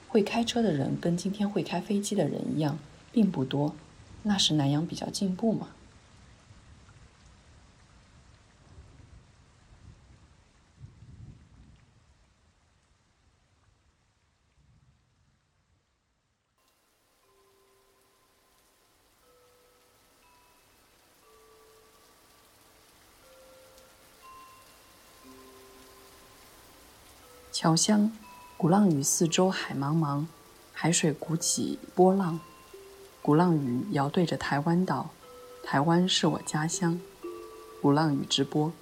[0.09, 2.79] 会开车的人跟今天会开飞机的人一样，
[3.13, 3.75] 并不多。
[4.29, 5.69] 那时南洋比较进步嘛。
[27.51, 28.13] 侨乡，
[28.59, 30.27] 鼓浪屿四周海茫茫，
[30.75, 32.39] 海水鼓起波浪。
[33.29, 35.11] 鼓浪屿遥对着台湾岛，
[35.63, 36.99] 台湾是我家乡。
[37.83, 38.73] 鼓浪屿直播，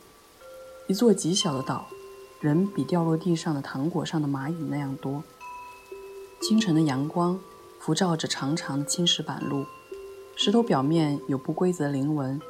[0.87, 1.89] 一座极小的岛，
[2.39, 5.25] 人比掉落地上的糖果上的蚂蚁那样多。
[6.41, 7.37] 清晨的阳光
[7.81, 9.67] 辐照着长长的青石板路，
[10.37, 12.41] 石头表面有不规则的鳞纹。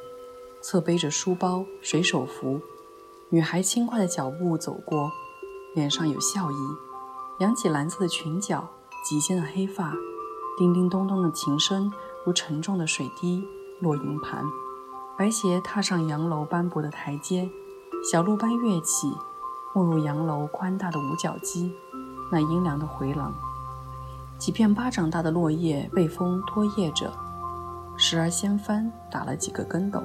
[0.61, 2.61] 侧背着书包、水手服，
[3.31, 5.11] 女孩轻快的脚步走过，
[5.73, 6.55] 脸上有笑意，
[7.39, 8.69] 扬起蓝色的裙角，
[9.03, 9.95] 及肩的黑发。
[10.57, 11.93] 叮叮咚咚的琴声
[12.25, 13.47] 如沉重的水滴
[13.79, 14.43] 落银盘，
[15.15, 17.47] 白鞋踏上洋楼斑驳的台阶，
[18.11, 19.15] 小路般跃起，
[19.75, 21.71] 没入洋楼宽大的五角基，
[22.31, 23.31] 那阴凉的回廊。
[24.39, 27.13] 几片巴掌大的落叶被风拖曳着，
[27.95, 30.01] 时而掀翻，打了几个跟斗。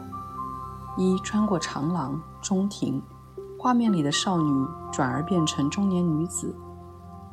[0.99, 3.03] 一穿过长廊，中庭，
[3.59, 6.55] 画面里的少女转而变成中年女子，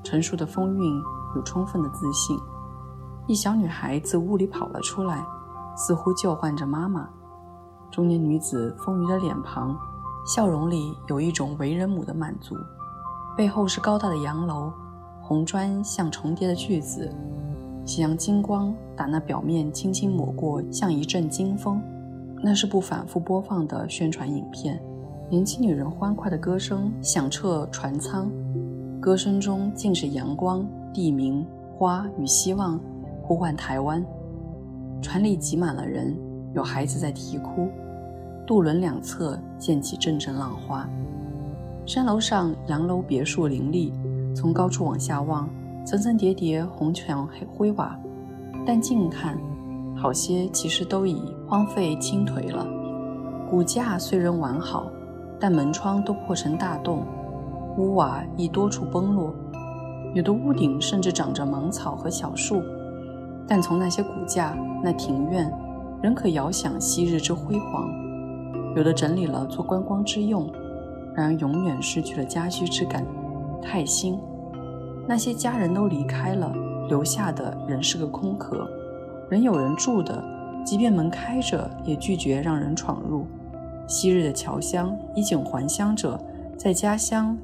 [0.05, 1.03] 成熟的风韵
[1.35, 2.39] 有充分的自信。
[3.29, 5.23] 一小女孩自屋里跑了出来，
[5.75, 7.07] 似乎叫唤着妈妈。
[7.91, 9.77] 中年女子丰腴的脸庞，
[10.25, 12.55] 笑容里有一种为人母的满足。
[13.37, 14.73] 背后是高大的洋楼，
[15.21, 17.07] 红砖像重叠的句子，
[17.85, 21.79] 夕阳金光打那表面轻轻抹过，像一阵金风。
[22.41, 24.81] 那是部反复播放的宣传影片，
[25.29, 28.27] 年轻女人欢快的歌声响彻船舱，
[28.99, 31.45] 歌声中尽是阳光、地名、
[31.77, 32.79] 花与希望。
[33.29, 34.03] 呼唤台湾，
[35.03, 36.17] 船里挤满了人，
[36.55, 37.69] 有孩子在啼哭。
[38.43, 40.89] 渡轮两侧溅起阵阵浪花。
[41.85, 43.93] 山楼上洋楼别墅林立，
[44.35, 45.47] 从高处往下望，
[45.85, 47.95] 层层叠叠红墙黑灰瓦，
[48.65, 49.37] 但近看，
[49.95, 52.65] 好些其实都已荒废倾颓了。
[53.47, 54.87] 骨架虽仍完好，
[55.39, 57.05] 但门窗都破成大洞，
[57.77, 59.31] 屋瓦亦多处崩落，
[60.15, 62.63] 有的屋顶甚至长着芒草和小树。
[63.49, 65.51] 但从那些骨架、那庭院，
[66.03, 67.89] 仍可遥想昔日之辉煌。
[68.75, 70.47] 有的整理了做观光之用，
[71.15, 73.03] 然而永远失去了家居之感，
[73.59, 74.19] 太新。
[75.07, 76.53] 那些家人都离开了，
[76.87, 78.69] 留下的仍是个空壳。
[79.27, 80.23] 仍有人住的，
[80.63, 83.25] 即便门开着，也拒绝让人闯入。
[83.87, 86.19] 昔日的侨乡衣锦还乡者，
[86.55, 87.35] 在家乡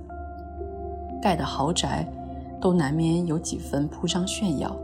[1.20, 2.08] 盖的豪宅，
[2.62, 4.76] 都难免有几分铺张炫耀。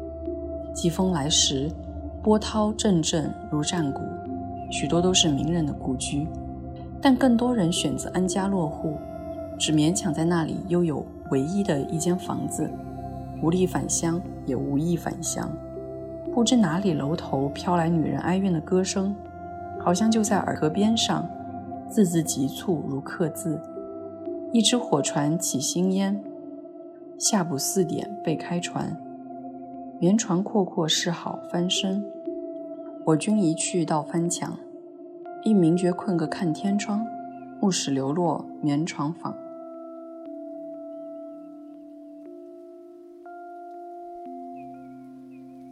[0.73, 1.69] 季风来时，
[2.23, 4.01] 波涛阵阵如战鼓，
[4.69, 6.27] 许多都是名人的故居，
[7.01, 8.95] 但更多人选择安家落户，
[9.59, 12.69] 只勉强在那里拥有唯一的一间房子，
[13.41, 15.51] 无力返乡，也无意返乡。
[16.33, 19.13] 不知哪里楼头飘来女人哀怨的歌声，
[19.79, 21.27] 好像就在耳壳边上，
[21.89, 23.59] 字字急促如刻字。
[24.53, 26.23] 一只火船起新烟，
[27.17, 28.95] 下午四点被开船。
[30.01, 32.03] 棉床阔阔是好翻身，
[33.05, 34.57] 我君一去到翻墙，
[35.43, 37.05] 一名觉困个看天窗，
[37.59, 39.31] 暮始流落棉床坊。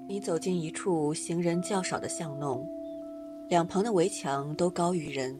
[0.07, 2.63] 你走进一处行人较少的巷弄，
[3.47, 5.35] 两旁的围墙都高于人，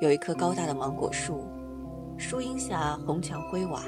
[0.00, 1.44] 有一棵高大的芒果树，
[2.18, 3.84] 树荫下红墙灰瓦。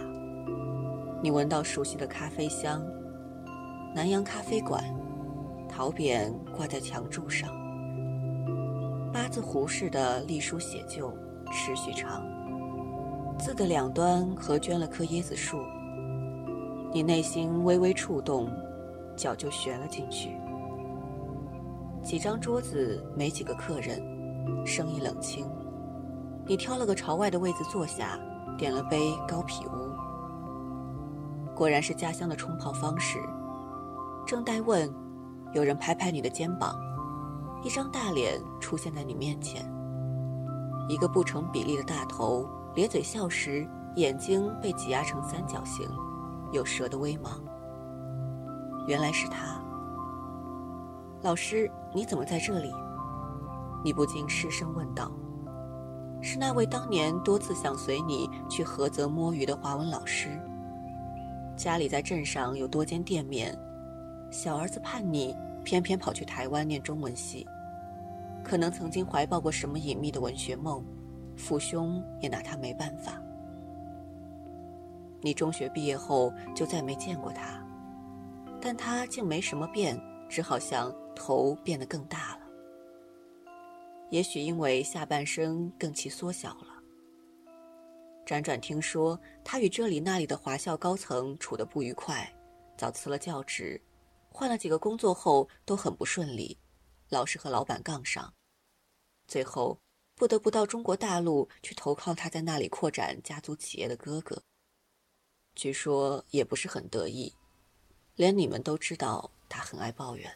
[1.20, 2.80] 你闻到熟悉的咖啡香，
[3.94, 4.82] 南洋咖啡馆，
[5.68, 7.50] 陶匾挂在墙柱上，
[9.12, 11.12] 八字胡似的隶书写就，
[11.52, 12.24] 持续长。
[13.38, 15.58] 字的两端合捐了棵椰子树，
[16.90, 18.50] 你内心微微触动，
[19.14, 20.30] 脚就悬了进去。
[22.02, 24.02] 几张桌子没几个客人，
[24.64, 25.46] 生意冷清。
[26.46, 28.18] 你挑了个朝外的位子坐下，
[28.56, 29.70] 点了杯高匹乌。
[31.54, 33.18] 果然是家乡的冲泡方式。
[34.26, 34.92] 正待问，
[35.52, 36.74] 有人拍拍你的肩膀，
[37.62, 39.64] 一张大脸出现在你面前。
[40.88, 45.88] 一个不成比例的大头，咧嘴笑时，眼睛被挤压成三角形，
[46.52, 47.40] 有蛇的微芒。
[48.86, 49.60] 原来是他。
[51.22, 52.72] 老师，你怎么在这里？
[53.84, 55.10] 你不禁失声问道
[56.22, 60.28] ：“是那位当年多次想随你去菏泽摸鱼的华文老师。
[61.56, 63.56] 家里在镇上有多间店面，
[64.32, 67.46] 小儿子叛逆，偏偏跑去台湾念中文系。
[68.42, 70.84] 可能曾经怀抱过什么隐秘的文学梦，
[71.36, 73.22] 父兄也拿他没办法。
[75.20, 77.64] 你中学毕业后就再没见过他，
[78.60, 79.96] 但他竟没什么变。”
[80.32, 82.40] 只好像头变得更大了，
[84.08, 86.68] 也许因为下半身更其缩小了。
[88.24, 92.26] 辗转听说他与这里那里的华校高层处得不愉快，
[92.78, 93.78] 早辞了教职，
[94.32, 96.58] 换了几个工作后都很不顺利，
[97.08, 98.34] 老是和老板杠上，
[99.28, 99.78] 最后
[100.16, 104.42] 不得不到中国大陆去投靠他在那里扩展家族企业的哥哥。
[105.54, 107.32] 据说也不是很得意，
[108.16, 109.30] 连你们都知道。
[109.54, 110.34] 他很爱抱怨，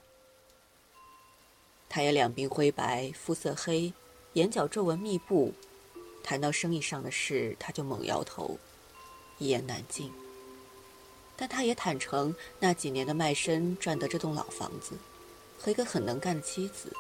[1.89, 3.91] 他也两鬓灰白，肤色黑，
[4.35, 5.55] 眼角皱纹密布。
[6.23, 8.59] 谈到生意上的事，他就猛摇头，
[9.39, 10.13] 一言难尽。
[11.37, 14.95] 但他也坦诚，那几年的卖身赚得这栋老房子，
[15.59, 16.93] 和一个很能干的妻子。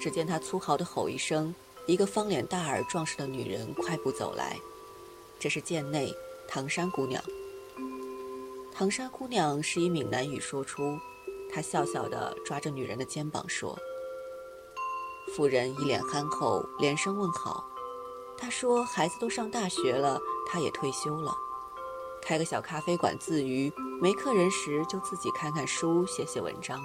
[0.00, 1.54] 只见他粗豪地吼一声，
[1.86, 4.56] 一个方脸大耳壮实的女人快步走来，
[5.38, 6.14] 这是贱内
[6.46, 7.22] 唐山姑娘。
[8.72, 10.96] 唐山姑娘是以闽南语说出，
[11.52, 13.76] 她笑笑地抓着女人的肩膀说
[15.34, 17.64] ：“妇人一脸憨厚，连声问好。
[18.36, 21.36] 她说孩子都上大学了，她也退休了，
[22.28, 26.78] 开个小咖啡馆自娱，没客人时就自己看看书，写写文章。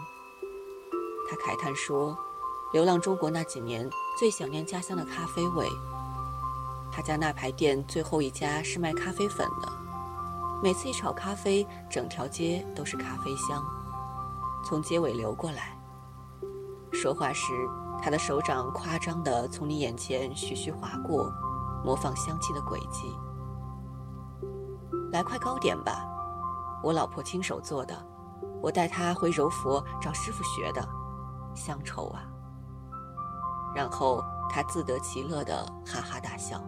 [1.30, 2.18] 他慨叹说，
[2.72, 5.68] 流浪中国那几年，最想念家乡的咖啡味。
[6.94, 9.70] 他家那排店最后一家是卖咖啡粉的。”
[10.64, 13.62] 每次一炒咖啡，整条街都是咖啡香，
[14.66, 15.78] 从街尾流过来。
[16.94, 17.52] 说话时，
[18.02, 21.30] 他的手掌夸张地从你眼前徐徐划过，
[21.84, 23.14] 模仿香气的轨迹。
[25.14, 26.06] 来块糕点吧，
[26.84, 27.96] 我老婆亲手做的，
[28.62, 30.86] 我带她回柔佛找师傅学的，
[31.56, 32.26] 乡愁啊。
[33.74, 36.62] 然后他自得其乐的哈哈大笑。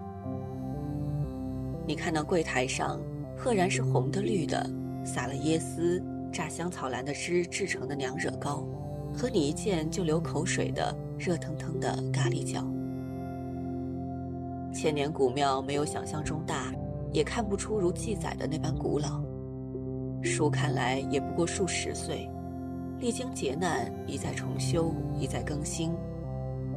[1.85, 2.97] 你看到柜台上。
[3.37, 4.65] 赫然是红的绿的，
[5.03, 8.65] 撒了椰丝、榨香草兰的汁制成的娘惹糕，
[9.13, 12.63] 和你一见就流口水的热腾腾的咖喱饺。
[14.73, 16.71] 千年古庙没有想象中大，
[17.15, 19.23] 也看不出如记载的那般古老。
[20.21, 22.29] 书看来也不过数十岁，
[22.99, 25.93] 历经劫难，一再重修，一再更新。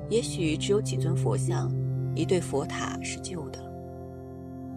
[0.09, 1.68] 也许只有几尊佛像，
[2.14, 3.59] 一对佛塔是旧的。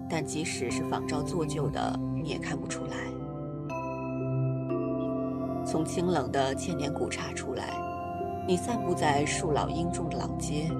[0.10, 2.96] 但即使是仿照做旧的，你也看不出来。
[5.64, 7.80] 从清冷的千年古刹出来，
[8.48, 10.72] 你散步在树老荫重的老街，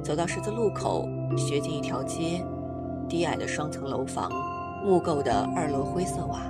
[0.00, 2.40] 走到十字路口，学进一条街，
[3.12, 4.32] 低矮的双层楼房，
[4.82, 6.40] 木构的二楼灰色瓦，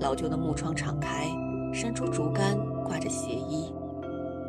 [0.00, 1.26] 老旧的木窗敞开，
[1.74, 3.70] 伸出竹竿，挂着鞋衣，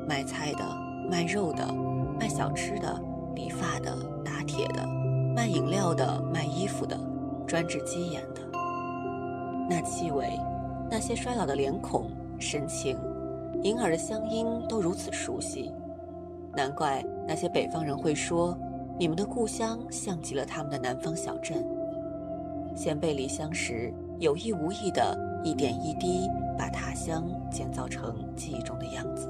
[0.07, 0.63] 卖菜的，
[1.11, 1.67] 卖肉的，
[2.17, 2.97] 卖小吃的，
[3.35, 4.87] 理发的，打铁的。
[5.35, 6.97] 卖饮料的，卖衣服的，
[7.45, 8.39] 专治鸡眼的。
[9.69, 10.39] 那气味，
[10.89, 12.09] 那些衰老的脸孔、
[12.39, 12.97] 神情，
[13.61, 15.69] 银耳的乡音都如此熟悉。
[16.55, 18.57] 难怪那些北方人会说，
[18.97, 21.65] 你们的故乡像极了他们的南方小镇。
[22.75, 29.29] 先辈离乡时，有意无意的一点一滴，把他乡建造成记忆中的样子。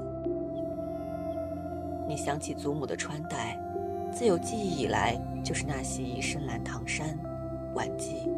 [2.08, 3.60] 你想起祖母的穿戴。
[4.12, 7.18] 自有记忆以来，就是那袭深蓝唐山，
[7.74, 8.30] 晚季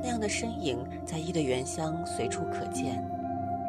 [0.00, 3.06] 那样的身影，在一的原乡随处可见，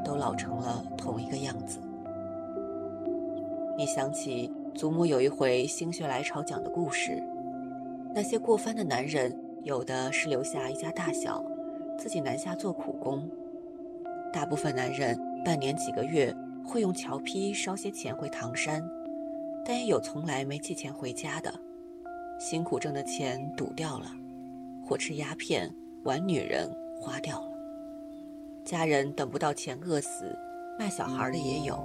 [0.04, 1.78] 都老成了同一个样子。
[3.78, 7.24] 你想起祖母有一回心血来潮讲的故事，
[8.14, 11.44] 那些过番的男人，有的是留下一家大小，
[11.98, 13.28] 自己南下做苦工；
[14.32, 16.32] 大部分男人半年几个月
[16.64, 18.88] 会用桥坯捎些钱回唐山，
[19.66, 21.52] 但也有从来没寄钱回家的，
[22.40, 24.06] 辛苦挣的钱赌掉了，
[24.86, 25.74] 或吃鸦片、
[26.04, 26.70] 玩女人
[27.02, 27.52] 花掉了。
[28.64, 30.38] 家人等不到钱饿死，
[30.78, 31.84] 卖小孩的也有。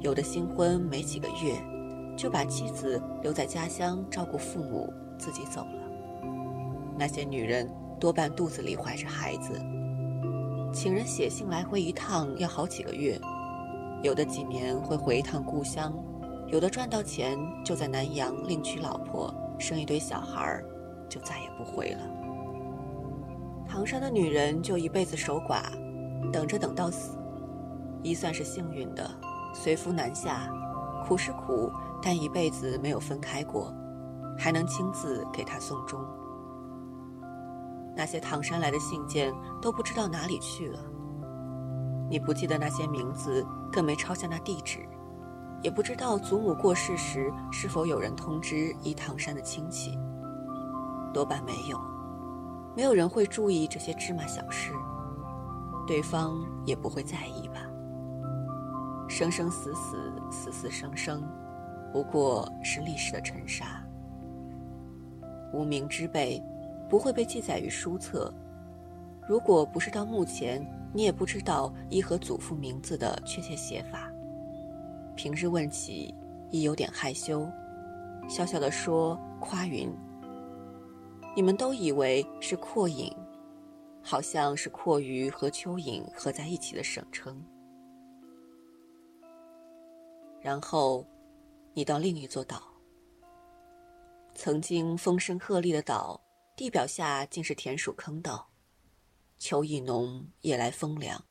[0.00, 1.54] 有的新婚没几个月，
[2.16, 5.82] 就把妻子留在家乡照顾父母，自己走了。
[6.96, 9.52] 那些女人多半肚子里怀着孩子，
[10.72, 13.20] 请人写信来回一趟要好几个月，
[14.02, 15.92] 有的几年会回一趟故乡，
[16.46, 20.64] 有的赚到钱就在南洋另娶老婆，生一堆小孩儿，
[21.08, 22.00] 就再也不回了。
[23.66, 25.62] 唐山的女人就一辈子守寡，
[26.32, 27.18] 等着等到死，
[28.02, 29.10] 一算是幸运的，
[29.52, 30.48] 随夫南下，
[31.04, 31.72] 苦是苦，
[32.04, 33.72] 但一辈子没有分开过，
[34.38, 35.98] 还能亲自给他送终。
[37.96, 39.32] 那些唐山来的信件
[39.62, 40.78] 都不知道哪里去了，
[42.10, 43.42] 你不记得那些名字，
[43.72, 44.80] 更没抄下那地址，
[45.62, 49.98] 也不知道祖母过世时是否有人通知一唐山的亲戚，
[51.10, 51.80] 多半没有。
[52.76, 54.74] 没有人会注意这些芝麻小事，
[55.86, 56.34] 对方
[56.66, 57.60] 也不会在意吧。
[59.08, 61.22] 生生死死，死死生生，
[61.94, 63.80] 不过是历史的尘沙。
[65.52, 66.42] 无名之辈，
[66.90, 68.34] 不会被记载于书册。
[69.28, 70.60] 如果不是到目前，
[70.92, 74.10] 你也不知道一和祖父名字的确切写法。
[75.14, 76.12] 平日问起，
[76.50, 77.48] 亦有点害羞，
[78.28, 79.88] 笑笑的说：“夸云。”
[81.36, 83.16] 你们都以为是阔影，
[84.02, 87.40] 好像是阔鱼和蚯蚓合在一起的省称。
[90.40, 91.06] 然后，
[91.74, 92.62] 你到另一座岛。
[94.34, 96.20] 曾经风声鹤唳的岛，
[96.56, 98.48] 地表下竟是田鼠坑道。
[99.38, 101.22] 秋意浓，夜来风凉。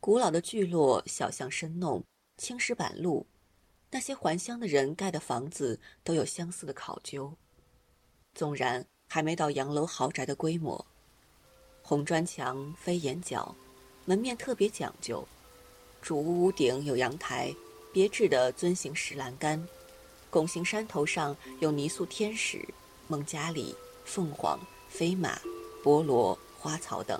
[0.00, 2.04] 古老的聚落，小巷深弄，
[2.36, 3.26] 青石板路，
[3.90, 7.36] 那些还乡的人盖的房子都有相似的考究。
[8.34, 8.86] 纵然。
[9.08, 10.84] 还没到洋楼豪宅的规模，
[11.80, 13.54] 红砖墙、飞檐角，
[14.04, 15.24] 门面特别讲究。
[16.02, 17.54] 主屋屋顶有阳台，
[17.96, 19.66] 别致的尊形石栏杆。
[20.28, 22.62] 拱形山头上有泥塑天使、
[23.08, 23.74] 孟加里、
[24.04, 25.40] 凤凰、飞马、
[25.82, 27.18] 菠萝、花草等。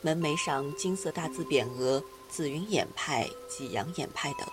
[0.00, 2.00] 门楣上金色大字匾额
[2.30, 4.46] “紫云眼派”“济阳眼派”等。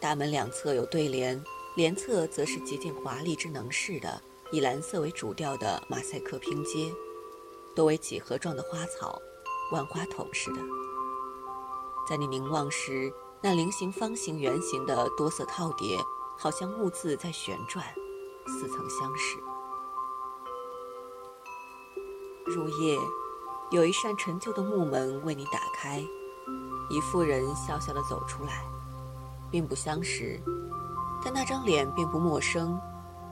[0.00, 1.40] 大门两侧有对联。
[1.76, 4.20] 联侧则是极尽华丽之能事的，
[4.50, 6.92] 以蓝色为主调的马赛克拼接，
[7.76, 9.22] 多为几何状的花草，
[9.70, 10.87] 万花筒似的。
[12.08, 15.98] 在你凝望时，那菱形、方形、圆形的多色套叠，
[16.38, 17.84] 好像木字在旋转，
[18.46, 19.36] 似曾相识。
[22.46, 22.98] 入夜，
[23.70, 26.02] 有一扇陈旧的木门为你打开，
[26.88, 28.64] 一妇人笑笑地走出来，
[29.50, 30.40] 并不相识。
[31.22, 32.80] 但那张脸并不陌生，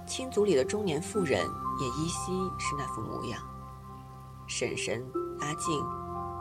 [0.07, 1.41] 亲族里的中年妇人
[1.81, 3.41] 也依稀是那副模样。
[4.47, 5.03] 婶婶、
[5.41, 5.83] 阿静、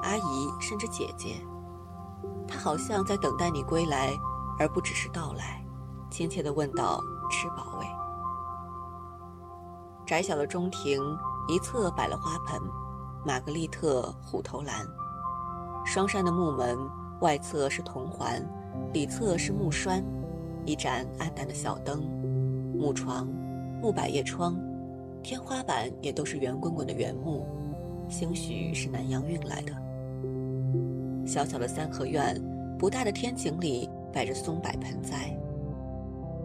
[0.03, 1.41] 阿姨，甚至姐姐，
[2.55, 4.17] 他好像在等待你归来，
[4.57, 5.61] 而不只是到来。
[6.09, 7.85] 亲切地问道：“吃饱未？”
[10.07, 11.01] 窄小的中庭
[11.49, 12.61] 一侧摆了花盆，
[13.25, 14.87] 玛格丽特、虎头兰。
[15.85, 16.77] 双扇的木门，
[17.19, 18.41] 外侧是铜环，
[18.93, 20.01] 里侧是木栓。
[20.65, 22.01] 一盏暗淡的小灯，
[22.73, 23.27] 木床，
[23.81, 24.57] 木百叶窗，
[25.21, 27.45] 天花板也都是圆滚滚的原木，
[28.09, 29.84] 兴许是南洋运来的。
[31.26, 32.39] 小小的三合院，
[32.78, 35.36] 不大的天井里摆着松柏盆栽。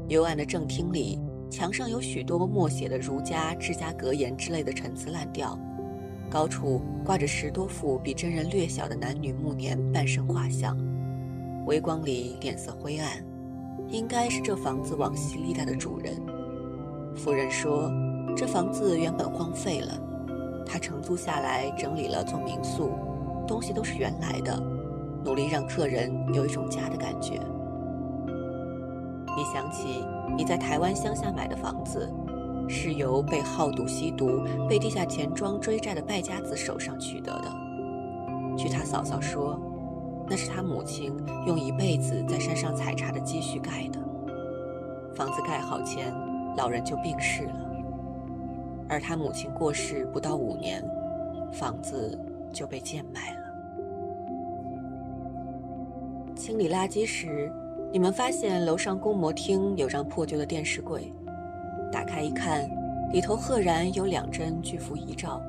[0.09, 1.21] 幽暗的正厅里，
[1.51, 5.59] 墙上有许多默写的儒家治家格言之类的陈词滥调，
[6.31, 10.77] 高处挂着十多幅比真人略小的男女暮年半身画像，
[11.67, 13.23] 微光里脸色灰暗。
[13.89, 16.15] 应该是这房子往昔历代的主人。
[17.17, 17.91] 夫人说，
[18.37, 20.01] 这房子原本荒废了，
[20.65, 22.91] 她承租下来整理了做民宿，
[23.51, 24.57] 东西都是原来的，
[25.25, 27.41] 努力让客人有一种家的感觉。
[29.37, 30.05] 你想起
[30.37, 32.09] 你在台湾乡下买的房子，
[32.69, 37.53] 是由被好赌吸毒、被地下钱庄追债的败家子手上取得的。
[38.57, 39.61] 据他嫂嫂说。
[40.33, 41.13] 那是他母亲
[41.45, 43.99] 用一辈子在山上采茶的积蓄盖的。
[45.13, 46.15] 房子盖好前，
[46.57, 47.55] 老人就病逝了，
[48.89, 50.89] 而他母亲过世不到五年，
[51.53, 52.17] 房子
[52.53, 53.40] 就被贱卖了。
[56.51, 57.49] 清理垃圾时，
[57.93, 61.13] 你们发现楼上公模厅有张破旧的电视柜，
[61.93, 62.69] 打开一看，
[63.13, 65.41] 里头赫然有两帧巨幅遗照，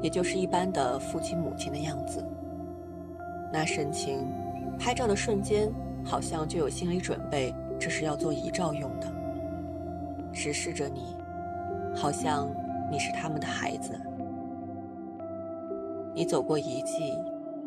[0.00, 2.26] 也就是一般的父亲母亲的样子。
[3.52, 4.26] 那神情，
[4.76, 5.72] 拍照的瞬间
[6.04, 9.06] 好像就有心理准备，这是要做遗照用的。
[10.32, 11.16] 直视着你，
[11.94, 12.52] 好像
[12.90, 13.92] 你是他们的孩子。
[16.12, 17.16] 你走过遗迹、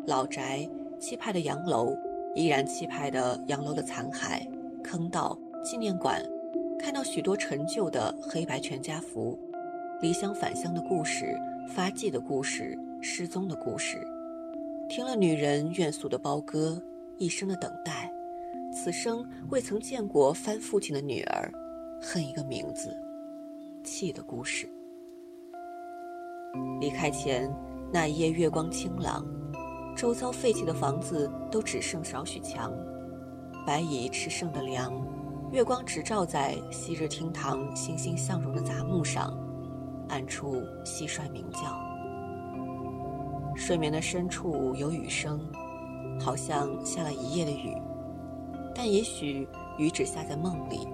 [0.06, 0.68] 老宅、
[1.00, 1.96] 气派的洋楼，
[2.36, 4.46] 依然气派的洋楼的残骸、
[4.84, 6.22] 坑道、纪念馆，
[6.78, 9.38] 看到许多陈旧的黑白全家福，
[10.02, 11.34] 离乡返乡的故事、
[11.66, 14.06] 发迹的故事、失踪的故事。
[14.86, 16.80] 听了女人怨诉的包歌，
[17.16, 18.12] 一生的等待，
[18.70, 21.50] 此生未曾见过翻父亲的女儿，
[22.02, 22.94] 恨一个名字，
[23.82, 24.68] 气的故事。
[26.82, 27.50] 离开前
[27.90, 29.26] 那一夜月光清朗，
[29.96, 32.70] 周遭废弃的房子都只剩少许墙，
[33.66, 34.92] 白蚁吃剩的粮，
[35.50, 39.32] 月光只照在昔日厅堂欣欣向荣的杂木上，
[40.10, 41.60] 暗处蟋蟀鸣叫。
[43.56, 45.40] 睡眠的深处有雨声，
[46.20, 47.74] 好像下了一夜的雨，
[48.74, 50.86] 但也许雨只下在梦里，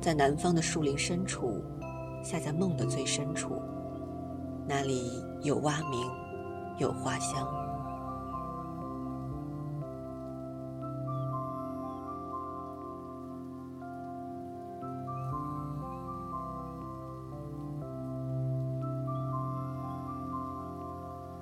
[0.00, 1.62] 在南方的树林深处，
[2.22, 3.60] 下在梦的最深处，
[4.66, 6.10] 那里有蛙鸣，
[6.78, 7.63] 有花香。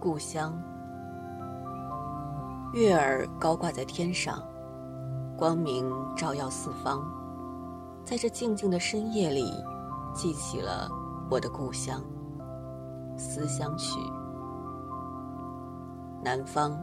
[0.03, 0.53] 故乡，
[2.73, 4.43] 月儿高挂在天上，
[5.39, 7.01] 光明照耀四方。
[8.05, 9.55] 在这静静的深夜里，
[10.13, 10.91] 记起了
[11.31, 12.03] 我的故乡。
[13.17, 14.01] 思乡曲。
[16.21, 16.77] 南方，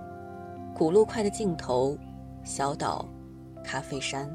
[0.73, 1.97] 古路快的尽头，
[2.41, 3.05] 小岛，
[3.65, 4.33] 咖啡山。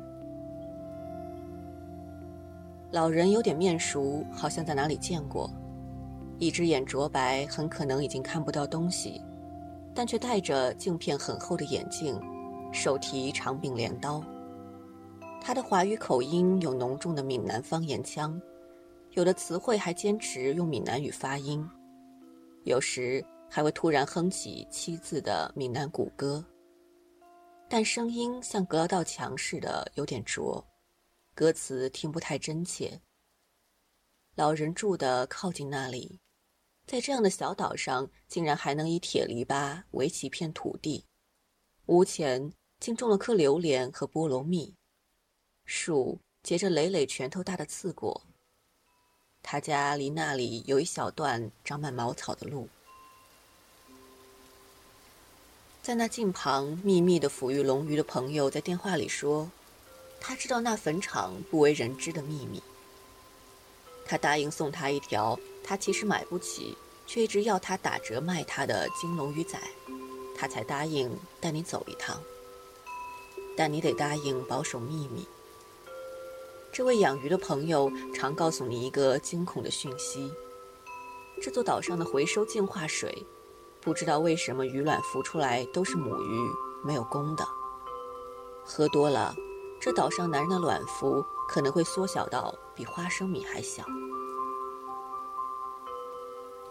[2.90, 5.48] 老人有点面熟，好像在哪里见过。
[6.44, 9.18] 一只眼浊白，很可能已经看不到东西，
[9.94, 12.20] 但却戴着镜片很厚的眼镜，
[12.70, 14.22] 手提长柄镰刀。
[15.40, 18.38] 他的华语口音有浓重的闽南方言腔，
[19.12, 21.66] 有的词汇还坚持用闽南语发音，
[22.64, 26.44] 有时还会突然哼起七字的闽南古歌，
[27.70, 30.62] 但声音像隔了道墙似的，有点浊，
[31.34, 33.00] 歌词听不太真切。
[34.34, 36.20] 老人住的靠近那里。
[36.86, 41.04] 在这样的小岛上，竟然还能以铁篱笆围起一片土地，
[41.86, 44.74] 屋前竟种了棵榴莲和菠萝蜜，
[45.64, 48.22] 树结着累累拳头大的刺果。
[49.42, 52.68] 他家离那里有一小段长满茅草的路，
[55.82, 59.50] 在那近旁秘密的抚育龙鱼的朋友在电话里说，
[60.20, 62.62] 他知道那坟场不为人知的秘密。
[64.04, 65.38] 他答应送他一条。
[65.62, 66.76] 他其实买不起，
[67.06, 69.58] 却一直要他打折卖他的金龙鱼仔，
[70.36, 72.20] 他才答应带你走一趟。
[73.56, 75.26] 但你得答应保守秘密。
[76.72, 80.30] 这位养鱼的朋友常告诉你一个惊恐的讯息：
[81.40, 83.24] 这座岛上的回收净化水，
[83.80, 86.50] 不知道为什么鱼卵浮出来都是母鱼，
[86.84, 87.46] 没有公的。
[88.64, 89.34] 喝多了，
[89.80, 93.84] 这岛上男人的卵浮可能会缩小到比花生米还小。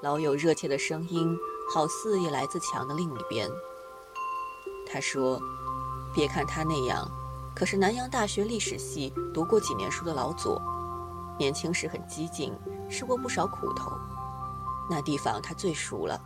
[0.02, 1.38] 老友热切的声音，
[1.74, 3.50] 好似也来自墙的另一边。
[4.86, 5.40] 他说
[6.14, 7.10] ：“别看他那样，
[7.56, 10.62] 可是南洋大学历史系读过几年书的老左，
[11.40, 12.54] 年轻时很激进，
[12.90, 13.92] 吃过不少苦头。
[14.90, 16.20] 那地方他最熟了。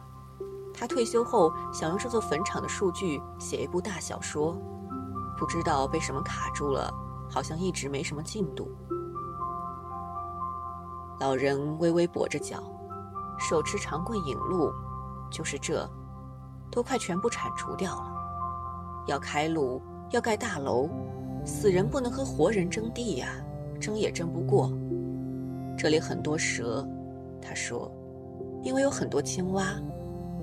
[0.73, 4.57] 他退休后想用这座坟场的数据写一部大小说，
[5.37, 6.91] 不知道被什么卡住了，
[7.30, 8.69] 好像一直没什么进度。”
[11.19, 12.63] 老人微微跛着脚。
[13.39, 14.73] 手持长棍引路，
[15.30, 15.88] 就是这，
[16.71, 18.11] 都快全部铲除掉了。
[19.05, 20.89] 要开路，要盖大楼，
[21.45, 23.28] 死人不能和活人争地呀，
[23.80, 24.71] 争也争不过。
[25.78, 26.84] 这里很多蛇，
[27.39, 27.91] 他说，
[28.63, 29.67] 因为有很多青蛙。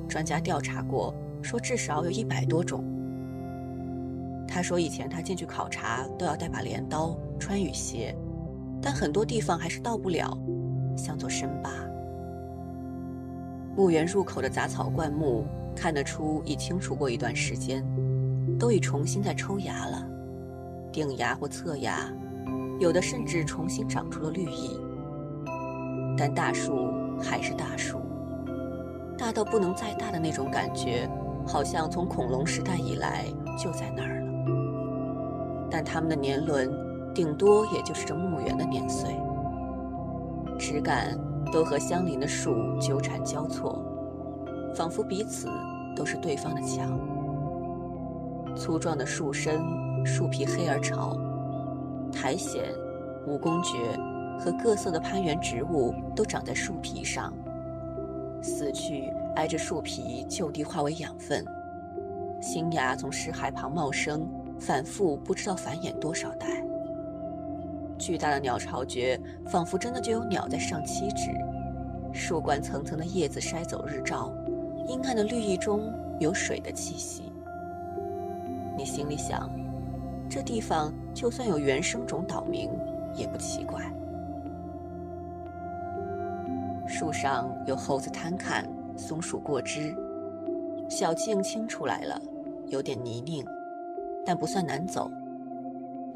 [0.09, 1.13] 专家调查过，
[1.43, 2.85] 说至少有一百多种。
[4.47, 8.15] 他说以前他进去考察都要带把镰刀，穿雨鞋，
[8.81, 10.37] 但很多地方还是到不了，
[10.97, 11.71] 像座深坝。
[13.77, 17.85] 墓园入口的杂草灌木，看得出已清除过一段时间，
[18.59, 20.07] 都已重新在抽芽了，
[20.93, 22.09] 顶芽或侧芽，
[22.79, 24.79] 有的甚至重新长出了绿意。
[26.17, 27.99] 但大树还是大树，
[29.19, 31.11] 大到不能再大的那种感觉，
[31.45, 33.25] 好像从恐龙时代以来
[33.59, 34.24] 就在那儿了。
[35.77, 36.71] 但它们的年轮
[37.13, 39.11] 顶多也就是这墓园的年岁，
[40.57, 41.19] 枝干
[41.53, 43.83] 都和相邻的树纠缠交错，
[44.73, 45.49] 仿佛彼此
[45.97, 46.97] 都是对方的墙。
[48.55, 49.61] 粗壮的树身，
[50.07, 51.19] 树皮黑而潮，
[52.13, 52.63] 苔藓、
[53.27, 53.99] 蜈蚣蕨
[54.39, 57.33] 和各色的攀援植物都长在树皮上，
[58.41, 61.45] 死去挨着树皮就地化为养分，
[62.41, 64.25] 新芽从尸骸旁茂生，
[64.67, 66.49] 反复不知道繁衍多少代。
[67.99, 71.31] 巨大的鸟巢蕨仿佛真的就有鸟在上栖止，
[72.19, 74.33] 树冠层层的叶子筛走日照，
[74.89, 77.31] 阴暗的绿意中有水的气息。
[78.77, 79.51] 你心里想，
[80.31, 82.71] 这地方就算有原生种岛民，
[83.15, 83.85] 也不奇怪。
[86.89, 89.95] 树上有猴子贪看，松鼠过枝，
[90.89, 92.21] 小径清出来了，
[92.67, 93.45] 有点泥泞，
[94.27, 95.11] 但不算难走。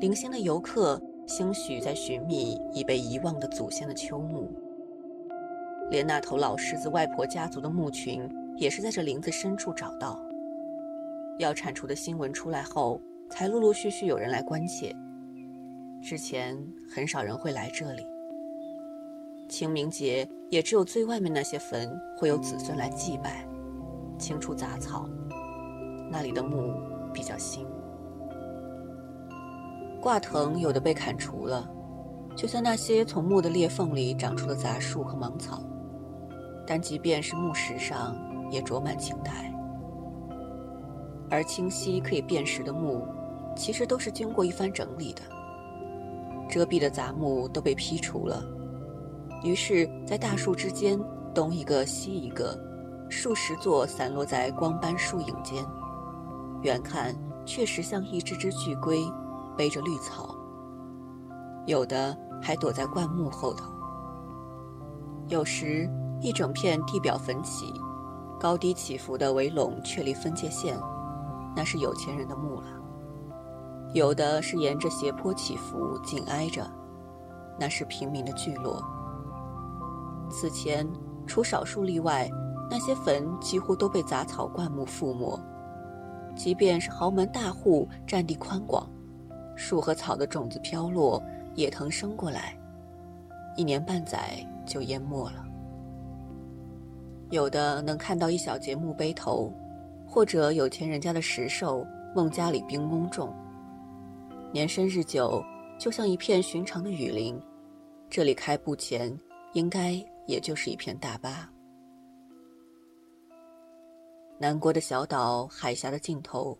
[0.00, 4.48] 零星的游客兴许在寻觅已被遗忘的祖先的秋墓，
[5.90, 10.18] 连那头老狮子外婆家族的墓群，也是在这林子深处找到。
[11.38, 14.94] 要铲除的新闻出来后，才陆陆续续有人来关切。
[16.00, 16.56] 之前
[16.88, 18.06] 很少人会来这里。
[19.48, 23.46] 清明节也只有最外面那些坟会有子孙来祭拜，
[24.18, 25.08] 清除杂草。
[26.10, 26.72] 那里的墓
[27.12, 27.66] 比较新，
[30.00, 31.68] 挂藤有的被砍除了，
[32.36, 35.62] 就像那些从墓的裂缝里长出的杂树和芒草。
[36.66, 38.16] 但即便是墓石上，
[38.50, 39.52] 也着满青苔。
[41.30, 43.06] 而清晰可以辨识的墓，
[43.56, 45.22] 其实都是经过一番整理的。
[46.48, 48.42] 遮蔽的杂木都被劈除了，
[49.42, 50.98] 于是，在大树之间，
[51.34, 52.58] 东一个西一个，
[53.10, 55.62] 数十座散落在光斑树影间，
[56.62, 59.04] 远看确实像一只只巨龟，
[59.58, 60.34] 背着绿草。
[61.66, 63.66] 有的还躲在灌木后头。
[65.26, 65.90] 有时，
[66.20, 67.74] 一整片地表坟起，
[68.40, 70.78] 高低起伏的围拢确立分界线。
[71.56, 72.66] 那是有钱人的墓了，
[73.92, 76.64] 有的是沿着斜坡起伏，紧挨着，
[77.58, 78.80] 那是平民的聚落。
[80.30, 80.88] 此前，
[81.26, 82.30] 除少数例外，
[82.70, 85.38] 那些坟几乎都被杂草灌木覆没。
[86.36, 88.88] 即便是豪门大户，占地宽广，
[89.58, 91.20] 树和草的种子飘落，
[91.56, 92.56] 野藤生过来，
[93.56, 95.44] 一年半载就淹没了。
[97.30, 99.52] 有的能看到一小节墓碑头。
[100.10, 103.30] 或者有钱人家的石兽，孟家里兵工重，
[104.50, 105.44] 年深日久，
[105.78, 107.38] 就像一片寻常的雨林。
[108.08, 109.14] 这里开埠前，
[109.52, 111.46] 应该也就是一片大巴。
[114.38, 116.56] 南国的小岛，海峡的尽头，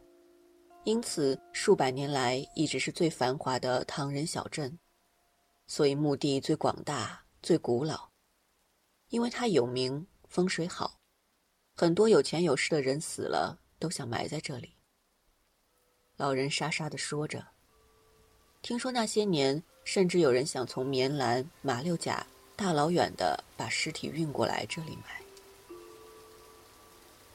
[0.84, 4.78] 因此数百年来一直是最繁华的唐人小镇，
[5.66, 8.08] 所以墓地最广大、最古老，
[9.10, 10.98] 因为它有名，风水好。
[11.76, 14.76] 很多有钱有势的人死了，都想埋在这里。
[16.16, 17.46] 老人沙沙地说着。
[18.62, 22.26] 听说那些年，甚至有人想从棉兰、马六甲
[22.56, 25.22] 大老远的把尸体运过来这里埋。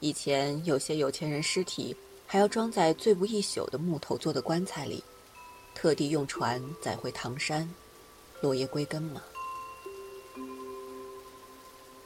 [0.00, 1.96] 以前有些有钱人尸体
[2.26, 5.02] 还要装在最不易朽的木头做的棺材里，
[5.74, 7.72] 特地用船载回唐山，
[8.40, 9.22] 落叶归根嘛。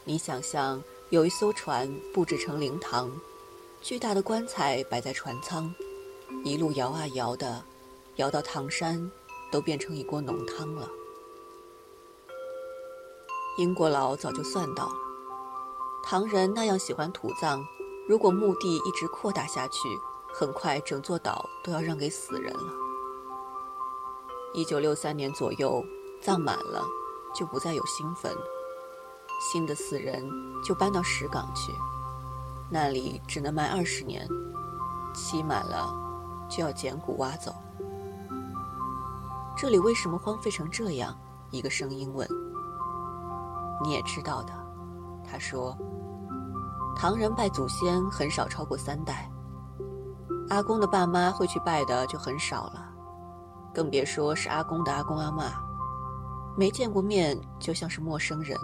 [0.04, 0.82] 你想象。
[1.10, 3.10] 有一艘船布置成灵堂，
[3.80, 5.74] 巨大的棺材摆在船舱，
[6.44, 7.64] 一路摇啊摇的，
[8.16, 9.10] 摇到唐山，
[9.50, 10.86] 都变成一锅浓汤了。
[13.56, 14.94] 英国佬早就算到了，
[16.04, 17.66] 唐人那样喜欢土葬，
[18.08, 19.86] 如果墓地一直扩大下去，
[20.32, 22.72] 很快整座岛都要让给死人了。
[24.54, 25.84] 一九六三年左右，
[26.22, 26.82] 葬满了，
[27.34, 28.34] 就不再有新坟。
[29.38, 30.26] 新的死人
[30.64, 31.70] 就搬到石岗去，
[32.70, 34.26] 那里只能埋二十年，
[35.14, 35.94] 期满了
[36.48, 37.54] 就要捡骨挖走。
[39.54, 41.14] 这里为什么荒废成这样？
[41.50, 42.26] 一个声音问。
[43.84, 44.52] 你也知道的，
[45.30, 45.76] 他说，
[46.98, 49.30] 唐人拜祖先很少超过三代，
[50.48, 52.84] 阿公的爸妈会去拜的就很少了，
[53.72, 55.44] 更别说是阿公的阿公阿妈，
[56.56, 58.58] 没见过面就像是陌生人。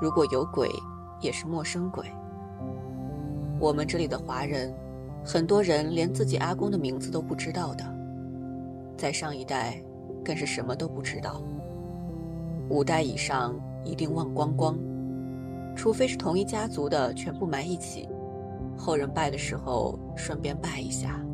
[0.00, 0.70] 如果有鬼，
[1.20, 2.10] 也是陌生鬼。
[3.60, 4.74] 我们这里的华人，
[5.22, 7.84] 很多人连自己阿公的名字都不知道的，
[8.96, 9.78] 在上一代，
[10.24, 11.42] 更是什么都不知道。
[12.70, 13.54] 五代以上
[13.84, 14.78] 一定忘光光，
[15.78, 18.08] 除非是同一家族的全部埋一起，
[18.76, 21.24] 后人拜的时候顺便拜一下。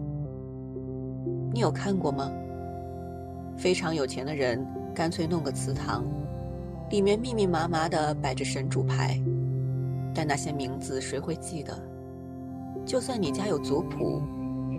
[1.51, 2.31] 你有看过吗？
[3.57, 4.63] 非常有钱的人
[4.95, 6.05] 干脆弄个祠堂，
[6.91, 9.19] 里面密密麻麻的摆着神主牌，
[10.15, 11.75] 但那些名字谁会记得？
[12.85, 14.21] 就算你家有族谱，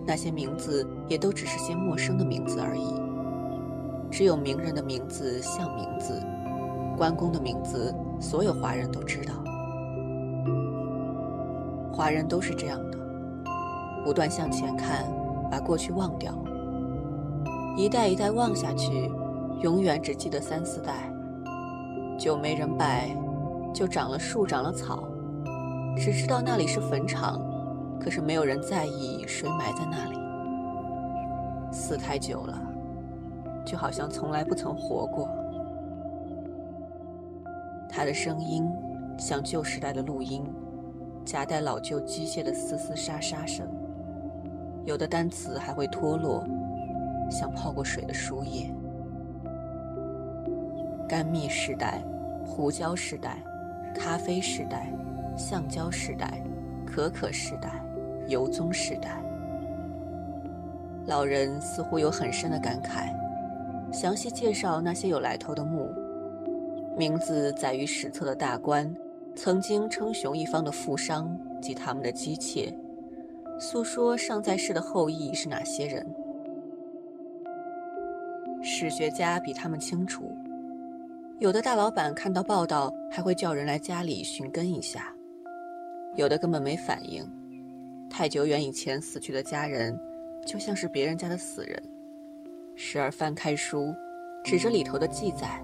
[0.05, 3.01] 那些名字也都只是些陌生的名字而已。
[4.11, 6.22] 只有名人的名字像名字，
[6.95, 9.34] 关公的名字所有华人都知道。
[11.96, 12.98] 华人都是这样的，
[14.04, 15.06] 不断向前看，
[15.50, 16.34] 把过去忘掉。
[17.78, 19.10] 一代一代望下去，
[19.62, 21.10] 永远只记得三四代，
[22.20, 23.16] 就没人拜，
[23.74, 25.08] 就长了树，长了草，
[25.96, 27.41] 只知道那里是坟场。
[27.98, 30.20] 可是没有人在意谁埋在那里。
[31.72, 32.62] 死太久了，
[33.66, 35.30] 就好像从来不曾活过。
[37.89, 38.70] 他的声音
[39.18, 40.43] 像旧时代的录音，
[41.26, 43.68] 夹带老旧机械的嘶嘶沙沙声。
[44.86, 46.46] 有的单词还会脱落，
[47.30, 48.72] 像泡过水的书页。
[51.10, 52.04] 甘蜜时代，
[52.46, 53.38] 胡椒时代，
[53.94, 54.94] 咖啡时代，
[55.36, 56.42] 橡胶时代，
[56.86, 57.82] 可可时代。
[58.28, 59.22] 油棕时代，
[61.06, 63.14] 老人似乎有很深的感慨，
[63.94, 65.94] 详细介绍那些有来头的墓，
[66.98, 68.92] 名字载于史册的大官，
[69.36, 72.74] 曾经称雄一方的富商及他们的姬妾，
[73.60, 76.06] 诉说尚在世的后裔是哪些人。
[78.64, 80.32] 史学家比他们清楚，
[81.40, 85.14] 有的大老板看到报道还会叫人来家里寻根一下，
[86.16, 87.30] 有的根本没反应。
[88.10, 90.00] 太久远以前死去的家人，
[90.48, 91.84] 就像是别人家的死人，
[92.76, 93.94] 时而翻开书，
[94.44, 95.62] 指着里头的记载，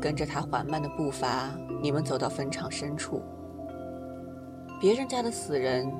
[0.00, 3.22] 跟着他缓慢的步伐，你们走到坟场深处。
[4.80, 5.90] 别人家的死人，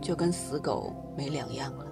[0.00, 1.86] 就跟死狗没两样了。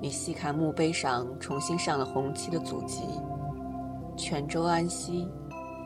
[0.00, 3.02] 你细看墓碑上重新上了红漆的祖籍：
[4.16, 5.28] 泉州安溪、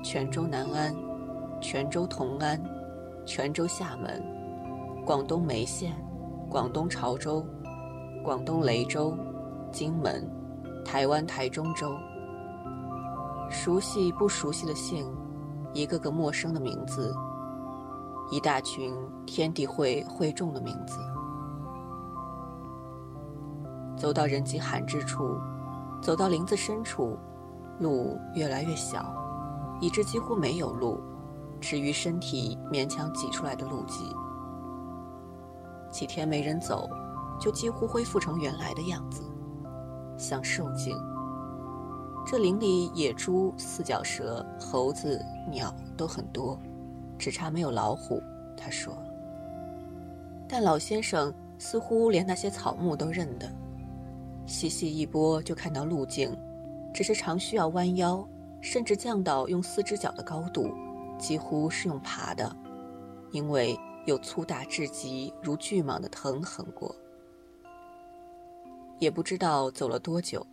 [0.02, 0.94] 泉州南安、
[1.60, 2.60] 泉州同安。
[3.26, 4.22] 泉州、厦门、
[5.06, 5.94] 广东梅县、
[6.50, 7.42] 广东潮州、
[8.22, 9.16] 广东雷州、
[9.72, 10.30] 金门、
[10.84, 11.96] 台湾台中州，
[13.50, 15.06] 熟悉不熟悉的姓，
[15.72, 17.14] 一个个陌生的名字，
[18.30, 18.94] 一大群
[19.26, 20.98] 天地会会众的名字。
[23.96, 25.38] 走到人迹罕至处，
[26.02, 27.16] 走到林子深处，
[27.78, 29.14] 路越来越小，
[29.80, 31.00] 以致几乎没有路。
[31.60, 34.04] 至于身体勉强挤出来的路迹，
[35.90, 36.86] 几天没人走，
[37.40, 39.22] 就几乎恢复成原来的样子，
[40.18, 40.94] 像受惊。
[42.26, 46.58] 这林里野猪、四脚蛇、猴子、鸟都很多，
[47.18, 48.22] 只差没有老虎。
[48.56, 48.96] 他说。
[50.48, 53.50] 但老先生似乎连那些草木都认得，
[54.46, 56.34] 细细一拨就看到路径，
[56.92, 58.26] 只是常需要弯腰，
[58.60, 60.70] 甚至降到用四只脚的高度。
[61.18, 62.54] 几乎是用爬的，
[63.30, 66.94] 因为有粗大至极如巨蟒的藤横过。
[68.98, 70.44] 也不知道走了多久，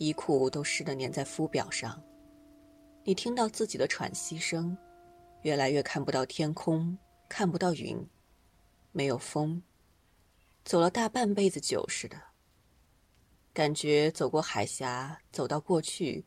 [0.00, 2.02] 衣裤都湿得粘在肤表上。
[3.04, 4.74] 你听到自己的喘息声，
[5.42, 6.96] 越来越看不到天空，
[7.28, 8.02] 看不到云，
[8.92, 9.62] 没有风，
[10.64, 12.16] 走了大半辈子酒似的。
[13.52, 16.24] 感觉走过海峡，走到过去。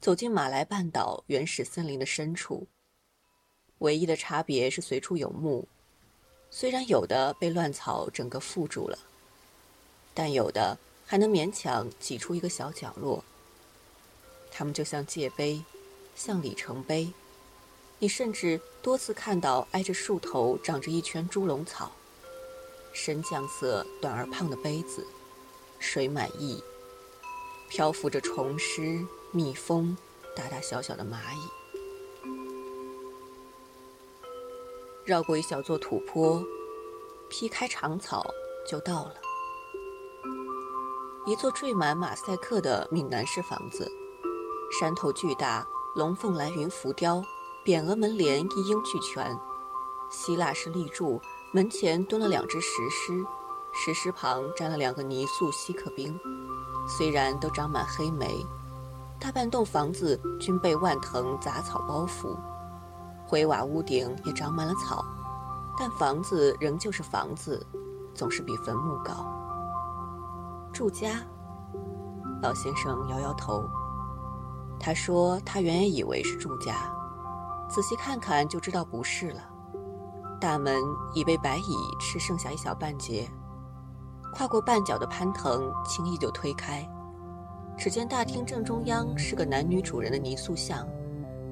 [0.00, 2.66] 走进马来半岛原始森林的深处，
[3.78, 5.66] 唯一的差别是随处有木，
[6.50, 8.98] 虽然有的被乱草整个覆住了，
[10.12, 10.76] 但有的
[11.14, 13.22] 还能勉强挤出一个小角落。
[14.50, 15.62] 它们就像界碑，
[16.16, 17.08] 像里程碑。
[18.00, 21.92] 你甚至多次看到挨着树头长着一圈猪笼草，
[22.92, 25.06] 深酱色、短而胖的杯子，
[25.78, 26.60] 水满溢，
[27.68, 29.06] 漂浮着虫尸。
[29.30, 29.96] 蜜蜂，
[30.34, 32.28] 大大小小的蚂蚁，
[35.04, 36.44] 绕过一小座土坡，
[37.30, 38.28] 劈开长草
[38.68, 39.23] 就到了。
[41.26, 43.90] 一座缀满马赛克的闽南式房子，
[44.78, 47.22] 山头巨大，龙凤来云浮雕，
[47.64, 49.34] 匾额门帘一应俱全。
[50.10, 51.18] 希腊式立柱，
[51.50, 53.24] 门前蹲了两只石狮，
[53.72, 56.14] 石狮旁站了两个泥塑稀客兵，
[56.86, 58.46] 虽然都长满黑莓。
[59.18, 62.36] 大半栋房子均被万藤杂草包覆，
[63.26, 65.02] 灰瓦屋顶也长满了草，
[65.78, 67.66] 但房子仍旧是房子，
[68.14, 69.33] 总是比坟墓高。
[70.74, 71.20] 住家，
[72.42, 73.62] 老先生摇摇头。
[74.80, 76.92] 他说他原也以为是住家，
[77.70, 79.40] 仔细看看就知道不是了。
[80.40, 80.76] 大门
[81.14, 83.30] 已被白蚁吃剩下一小半截，
[84.34, 86.84] 跨过绊脚的攀藤，轻易就推开。
[87.78, 90.84] 只见大厅正中央是个男女主人的泥塑像，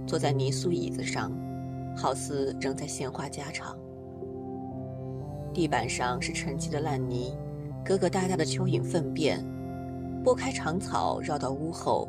[0.05, 1.31] 坐在泥塑椅子上，
[1.97, 3.77] 好似仍在闲话家常。
[5.55, 7.39] 地板上是沉积的烂泥，
[7.85, 9.45] 疙疙瘩瘩的蚯蚓粪便。
[10.25, 12.09] 拨开长草，绕到屋后，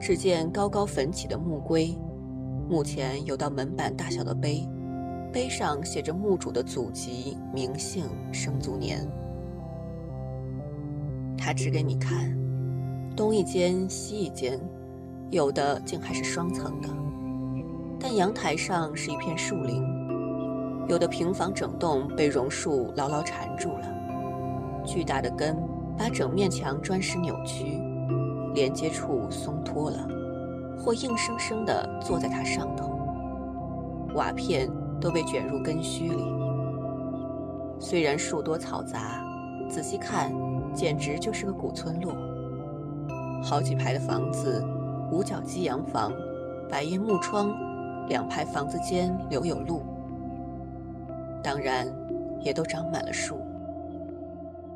[0.00, 1.94] 只见高高焚起的木龟，
[2.68, 4.66] 墓前有道门板大小的碑，
[5.30, 9.06] 碑上写着墓主的祖籍、名姓、生卒年。
[11.36, 12.34] 他指给你看，
[13.14, 14.58] 东一间，西一间，
[15.30, 16.88] 有的竟还是双层的。
[17.98, 19.84] 但阳台上是一片树林，
[20.88, 23.99] 有的平房整栋被榕树牢牢缠住了，
[24.84, 25.56] 巨大的根。
[25.98, 27.78] 把整面墙砖石扭曲，
[28.54, 30.08] 连接处松脱了，
[30.78, 32.98] 或硬生生地坐在它上头。
[34.14, 34.66] 瓦片
[34.98, 36.24] 都被卷入根须里。
[37.78, 39.22] 虽然树多草杂，
[39.68, 40.32] 仔细看，
[40.72, 42.14] 简直就是个古村落。
[43.42, 44.64] 好几排的房子，
[45.12, 46.10] 五角鸡洋房，
[46.70, 47.54] 百叶木窗，
[48.08, 49.82] 两排房子间留有路。
[51.42, 51.86] 当然，
[52.40, 53.36] 也都长满了树。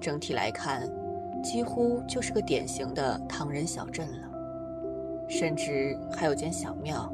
[0.04, 0.86] 整体来看。
[1.42, 4.28] 几乎就是个典型的唐人小镇了，
[5.28, 7.12] 甚至还有间小庙。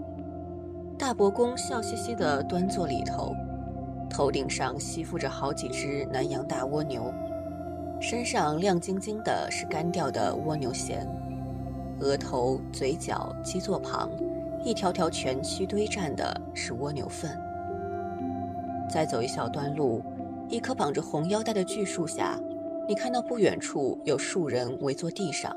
[0.96, 3.34] 大伯公笑嘻嘻地端坐里头，
[4.08, 7.12] 头顶上吸附着好几只南洋大蜗牛，
[8.00, 11.04] 身上亮晶晶的是干掉的蜗牛涎，
[11.98, 14.08] 额头、嘴角、基座旁，
[14.62, 17.36] 一条条蜷曲堆栈的是蜗牛粪。
[18.88, 20.04] 再走一小段路，
[20.48, 22.38] 一棵绑着红腰带的巨树下。
[22.90, 25.56] 你看到不远处有数人围坐地上，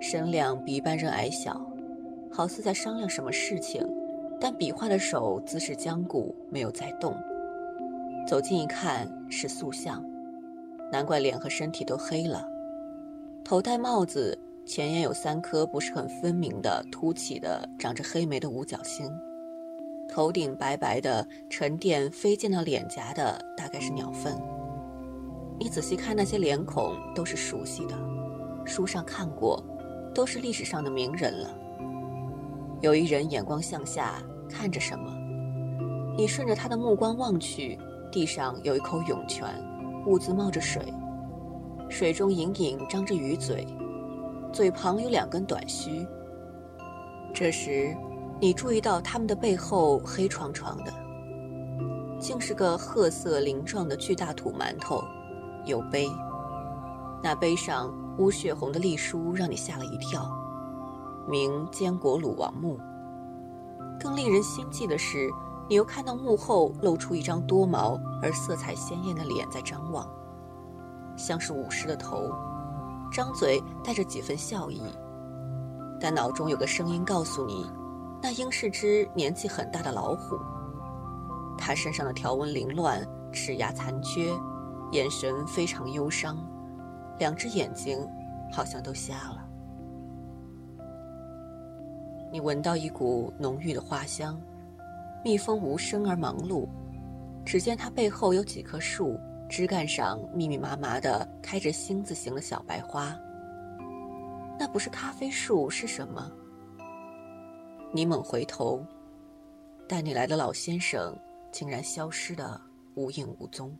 [0.00, 1.64] 身量比一般人矮小，
[2.28, 3.88] 好似在商量什么事情，
[4.40, 7.16] 但比划的手姿势僵固，没有在动。
[8.26, 10.04] 走近一看，是塑像，
[10.90, 12.44] 难怪脸和身体都黑了。
[13.44, 14.36] 头戴帽子，
[14.66, 19.08] 前沿有三颗不是很分明的凸起的、长着黑莓的五角星，
[20.08, 24.36] 头顶白白的沉淀飞溅到脸颊的，大概是鸟粪。
[25.62, 27.94] 你仔细看那些脸孔，都是熟悉的，
[28.64, 29.62] 书上看过，
[30.14, 31.54] 都是历史上的名人了。
[32.80, 34.14] 有一人眼光向下
[34.48, 35.14] 看着什么，
[36.16, 37.78] 你顺着他的目光望去，
[38.10, 39.46] 地上有一口涌泉，
[40.06, 40.82] 兀自冒着水，
[41.90, 43.66] 水中隐隐张着鱼嘴，
[44.54, 46.06] 嘴旁有两根短须。
[47.34, 47.94] 这时，
[48.40, 50.92] 你注意到他们的背后黑床床的，
[52.18, 55.04] 竟是个褐色鳞状的巨大土馒头。
[55.64, 56.08] 有碑，
[57.22, 60.30] 那碑上乌血红的隶书让你吓了一跳，
[61.28, 62.78] 名坚果鲁王墓。
[63.98, 65.30] 更令人心悸的是，
[65.68, 70.08] 你又看到墓后露出一张多毛而色彩鲜艳的脸在张望，
[71.16, 72.30] 像是武士的头，
[73.12, 74.82] 张嘴带着几分笑意。
[76.00, 77.70] 但脑中有个声音告诉你，
[78.22, 80.38] 那应是只年纪很大的老虎。
[81.58, 84.32] 它身上的条纹凌乱，齿牙残缺。
[84.92, 86.44] 眼神非常忧伤，
[87.18, 87.98] 两只眼睛
[88.52, 89.46] 好像都瞎了。
[92.32, 94.40] 你闻到一股浓郁的花香，
[95.24, 96.68] 蜜蜂无声而忙碌。
[97.44, 99.18] 只见它背后有几棵树，
[99.48, 103.16] 枝干上密密麻麻的开着星字形的小白花。
[104.58, 106.30] 那不是咖啡树是什么？
[107.92, 108.84] 你猛回头，
[109.88, 111.16] 带你来的老先生
[111.50, 112.60] 竟然消失的
[112.94, 113.76] 无影无踪。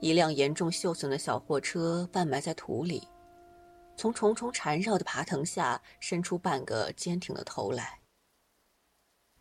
[0.00, 3.06] 一辆严重锈损的小货车半埋在土里，
[3.96, 7.98] 从重重缠绕的爬藤下伸出半个坚挺的头来。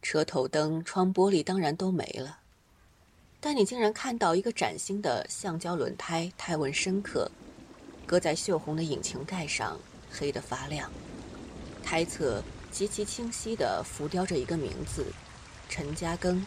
[0.02, 2.40] 车头灯、窗玻璃当然都没了，
[3.40, 7.32] 但你竟然看到一个崭新的橡胶轮胎，胎纹深刻，
[8.06, 9.80] 搁在锈红的引擎盖上，
[10.12, 10.92] 黑得发亮。
[11.82, 15.06] 胎侧极其清晰地浮雕着一个名字：
[15.70, 16.44] 陈嘉庚。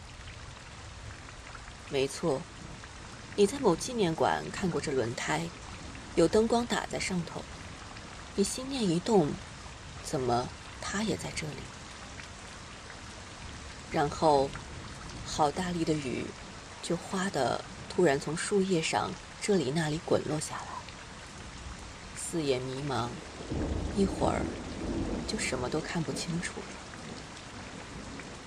[1.90, 2.40] 没错。
[3.34, 5.48] 你在某纪念馆看过这轮胎，
[6.16, 7.42] 有灯光打在上头。
[8.34, 9.30] 你心念一动，
[10.04, 10.46] 怎么
[10.82, 11.56] 它也在这里？
[13.90, 14.50] 然后，
[15.26, 16.26] 好大力的雨，
[16.82, 19.10] 就哗的突然从树叶上
[19.40, 20.66] 这里那里滚落下来。
[22.14, 23.08] 四眼迷茫，
[23.96, 24.42] 一会儿
[25.26, 26.66] 就什么都看不清楚了，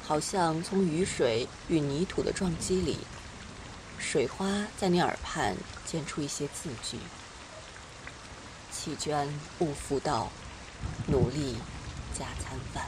[0.04, 3.00] 好像从雨水与泥土的撞击里。
[3.98, 6.98] 水花在你耳畔溅出一些字句
[8.72, 9.28] ：“弃捐
[9.60, 10.30] 勿复道，
[11.08, 11.56] 努力
[12.14, 12.86] 加餐饭。”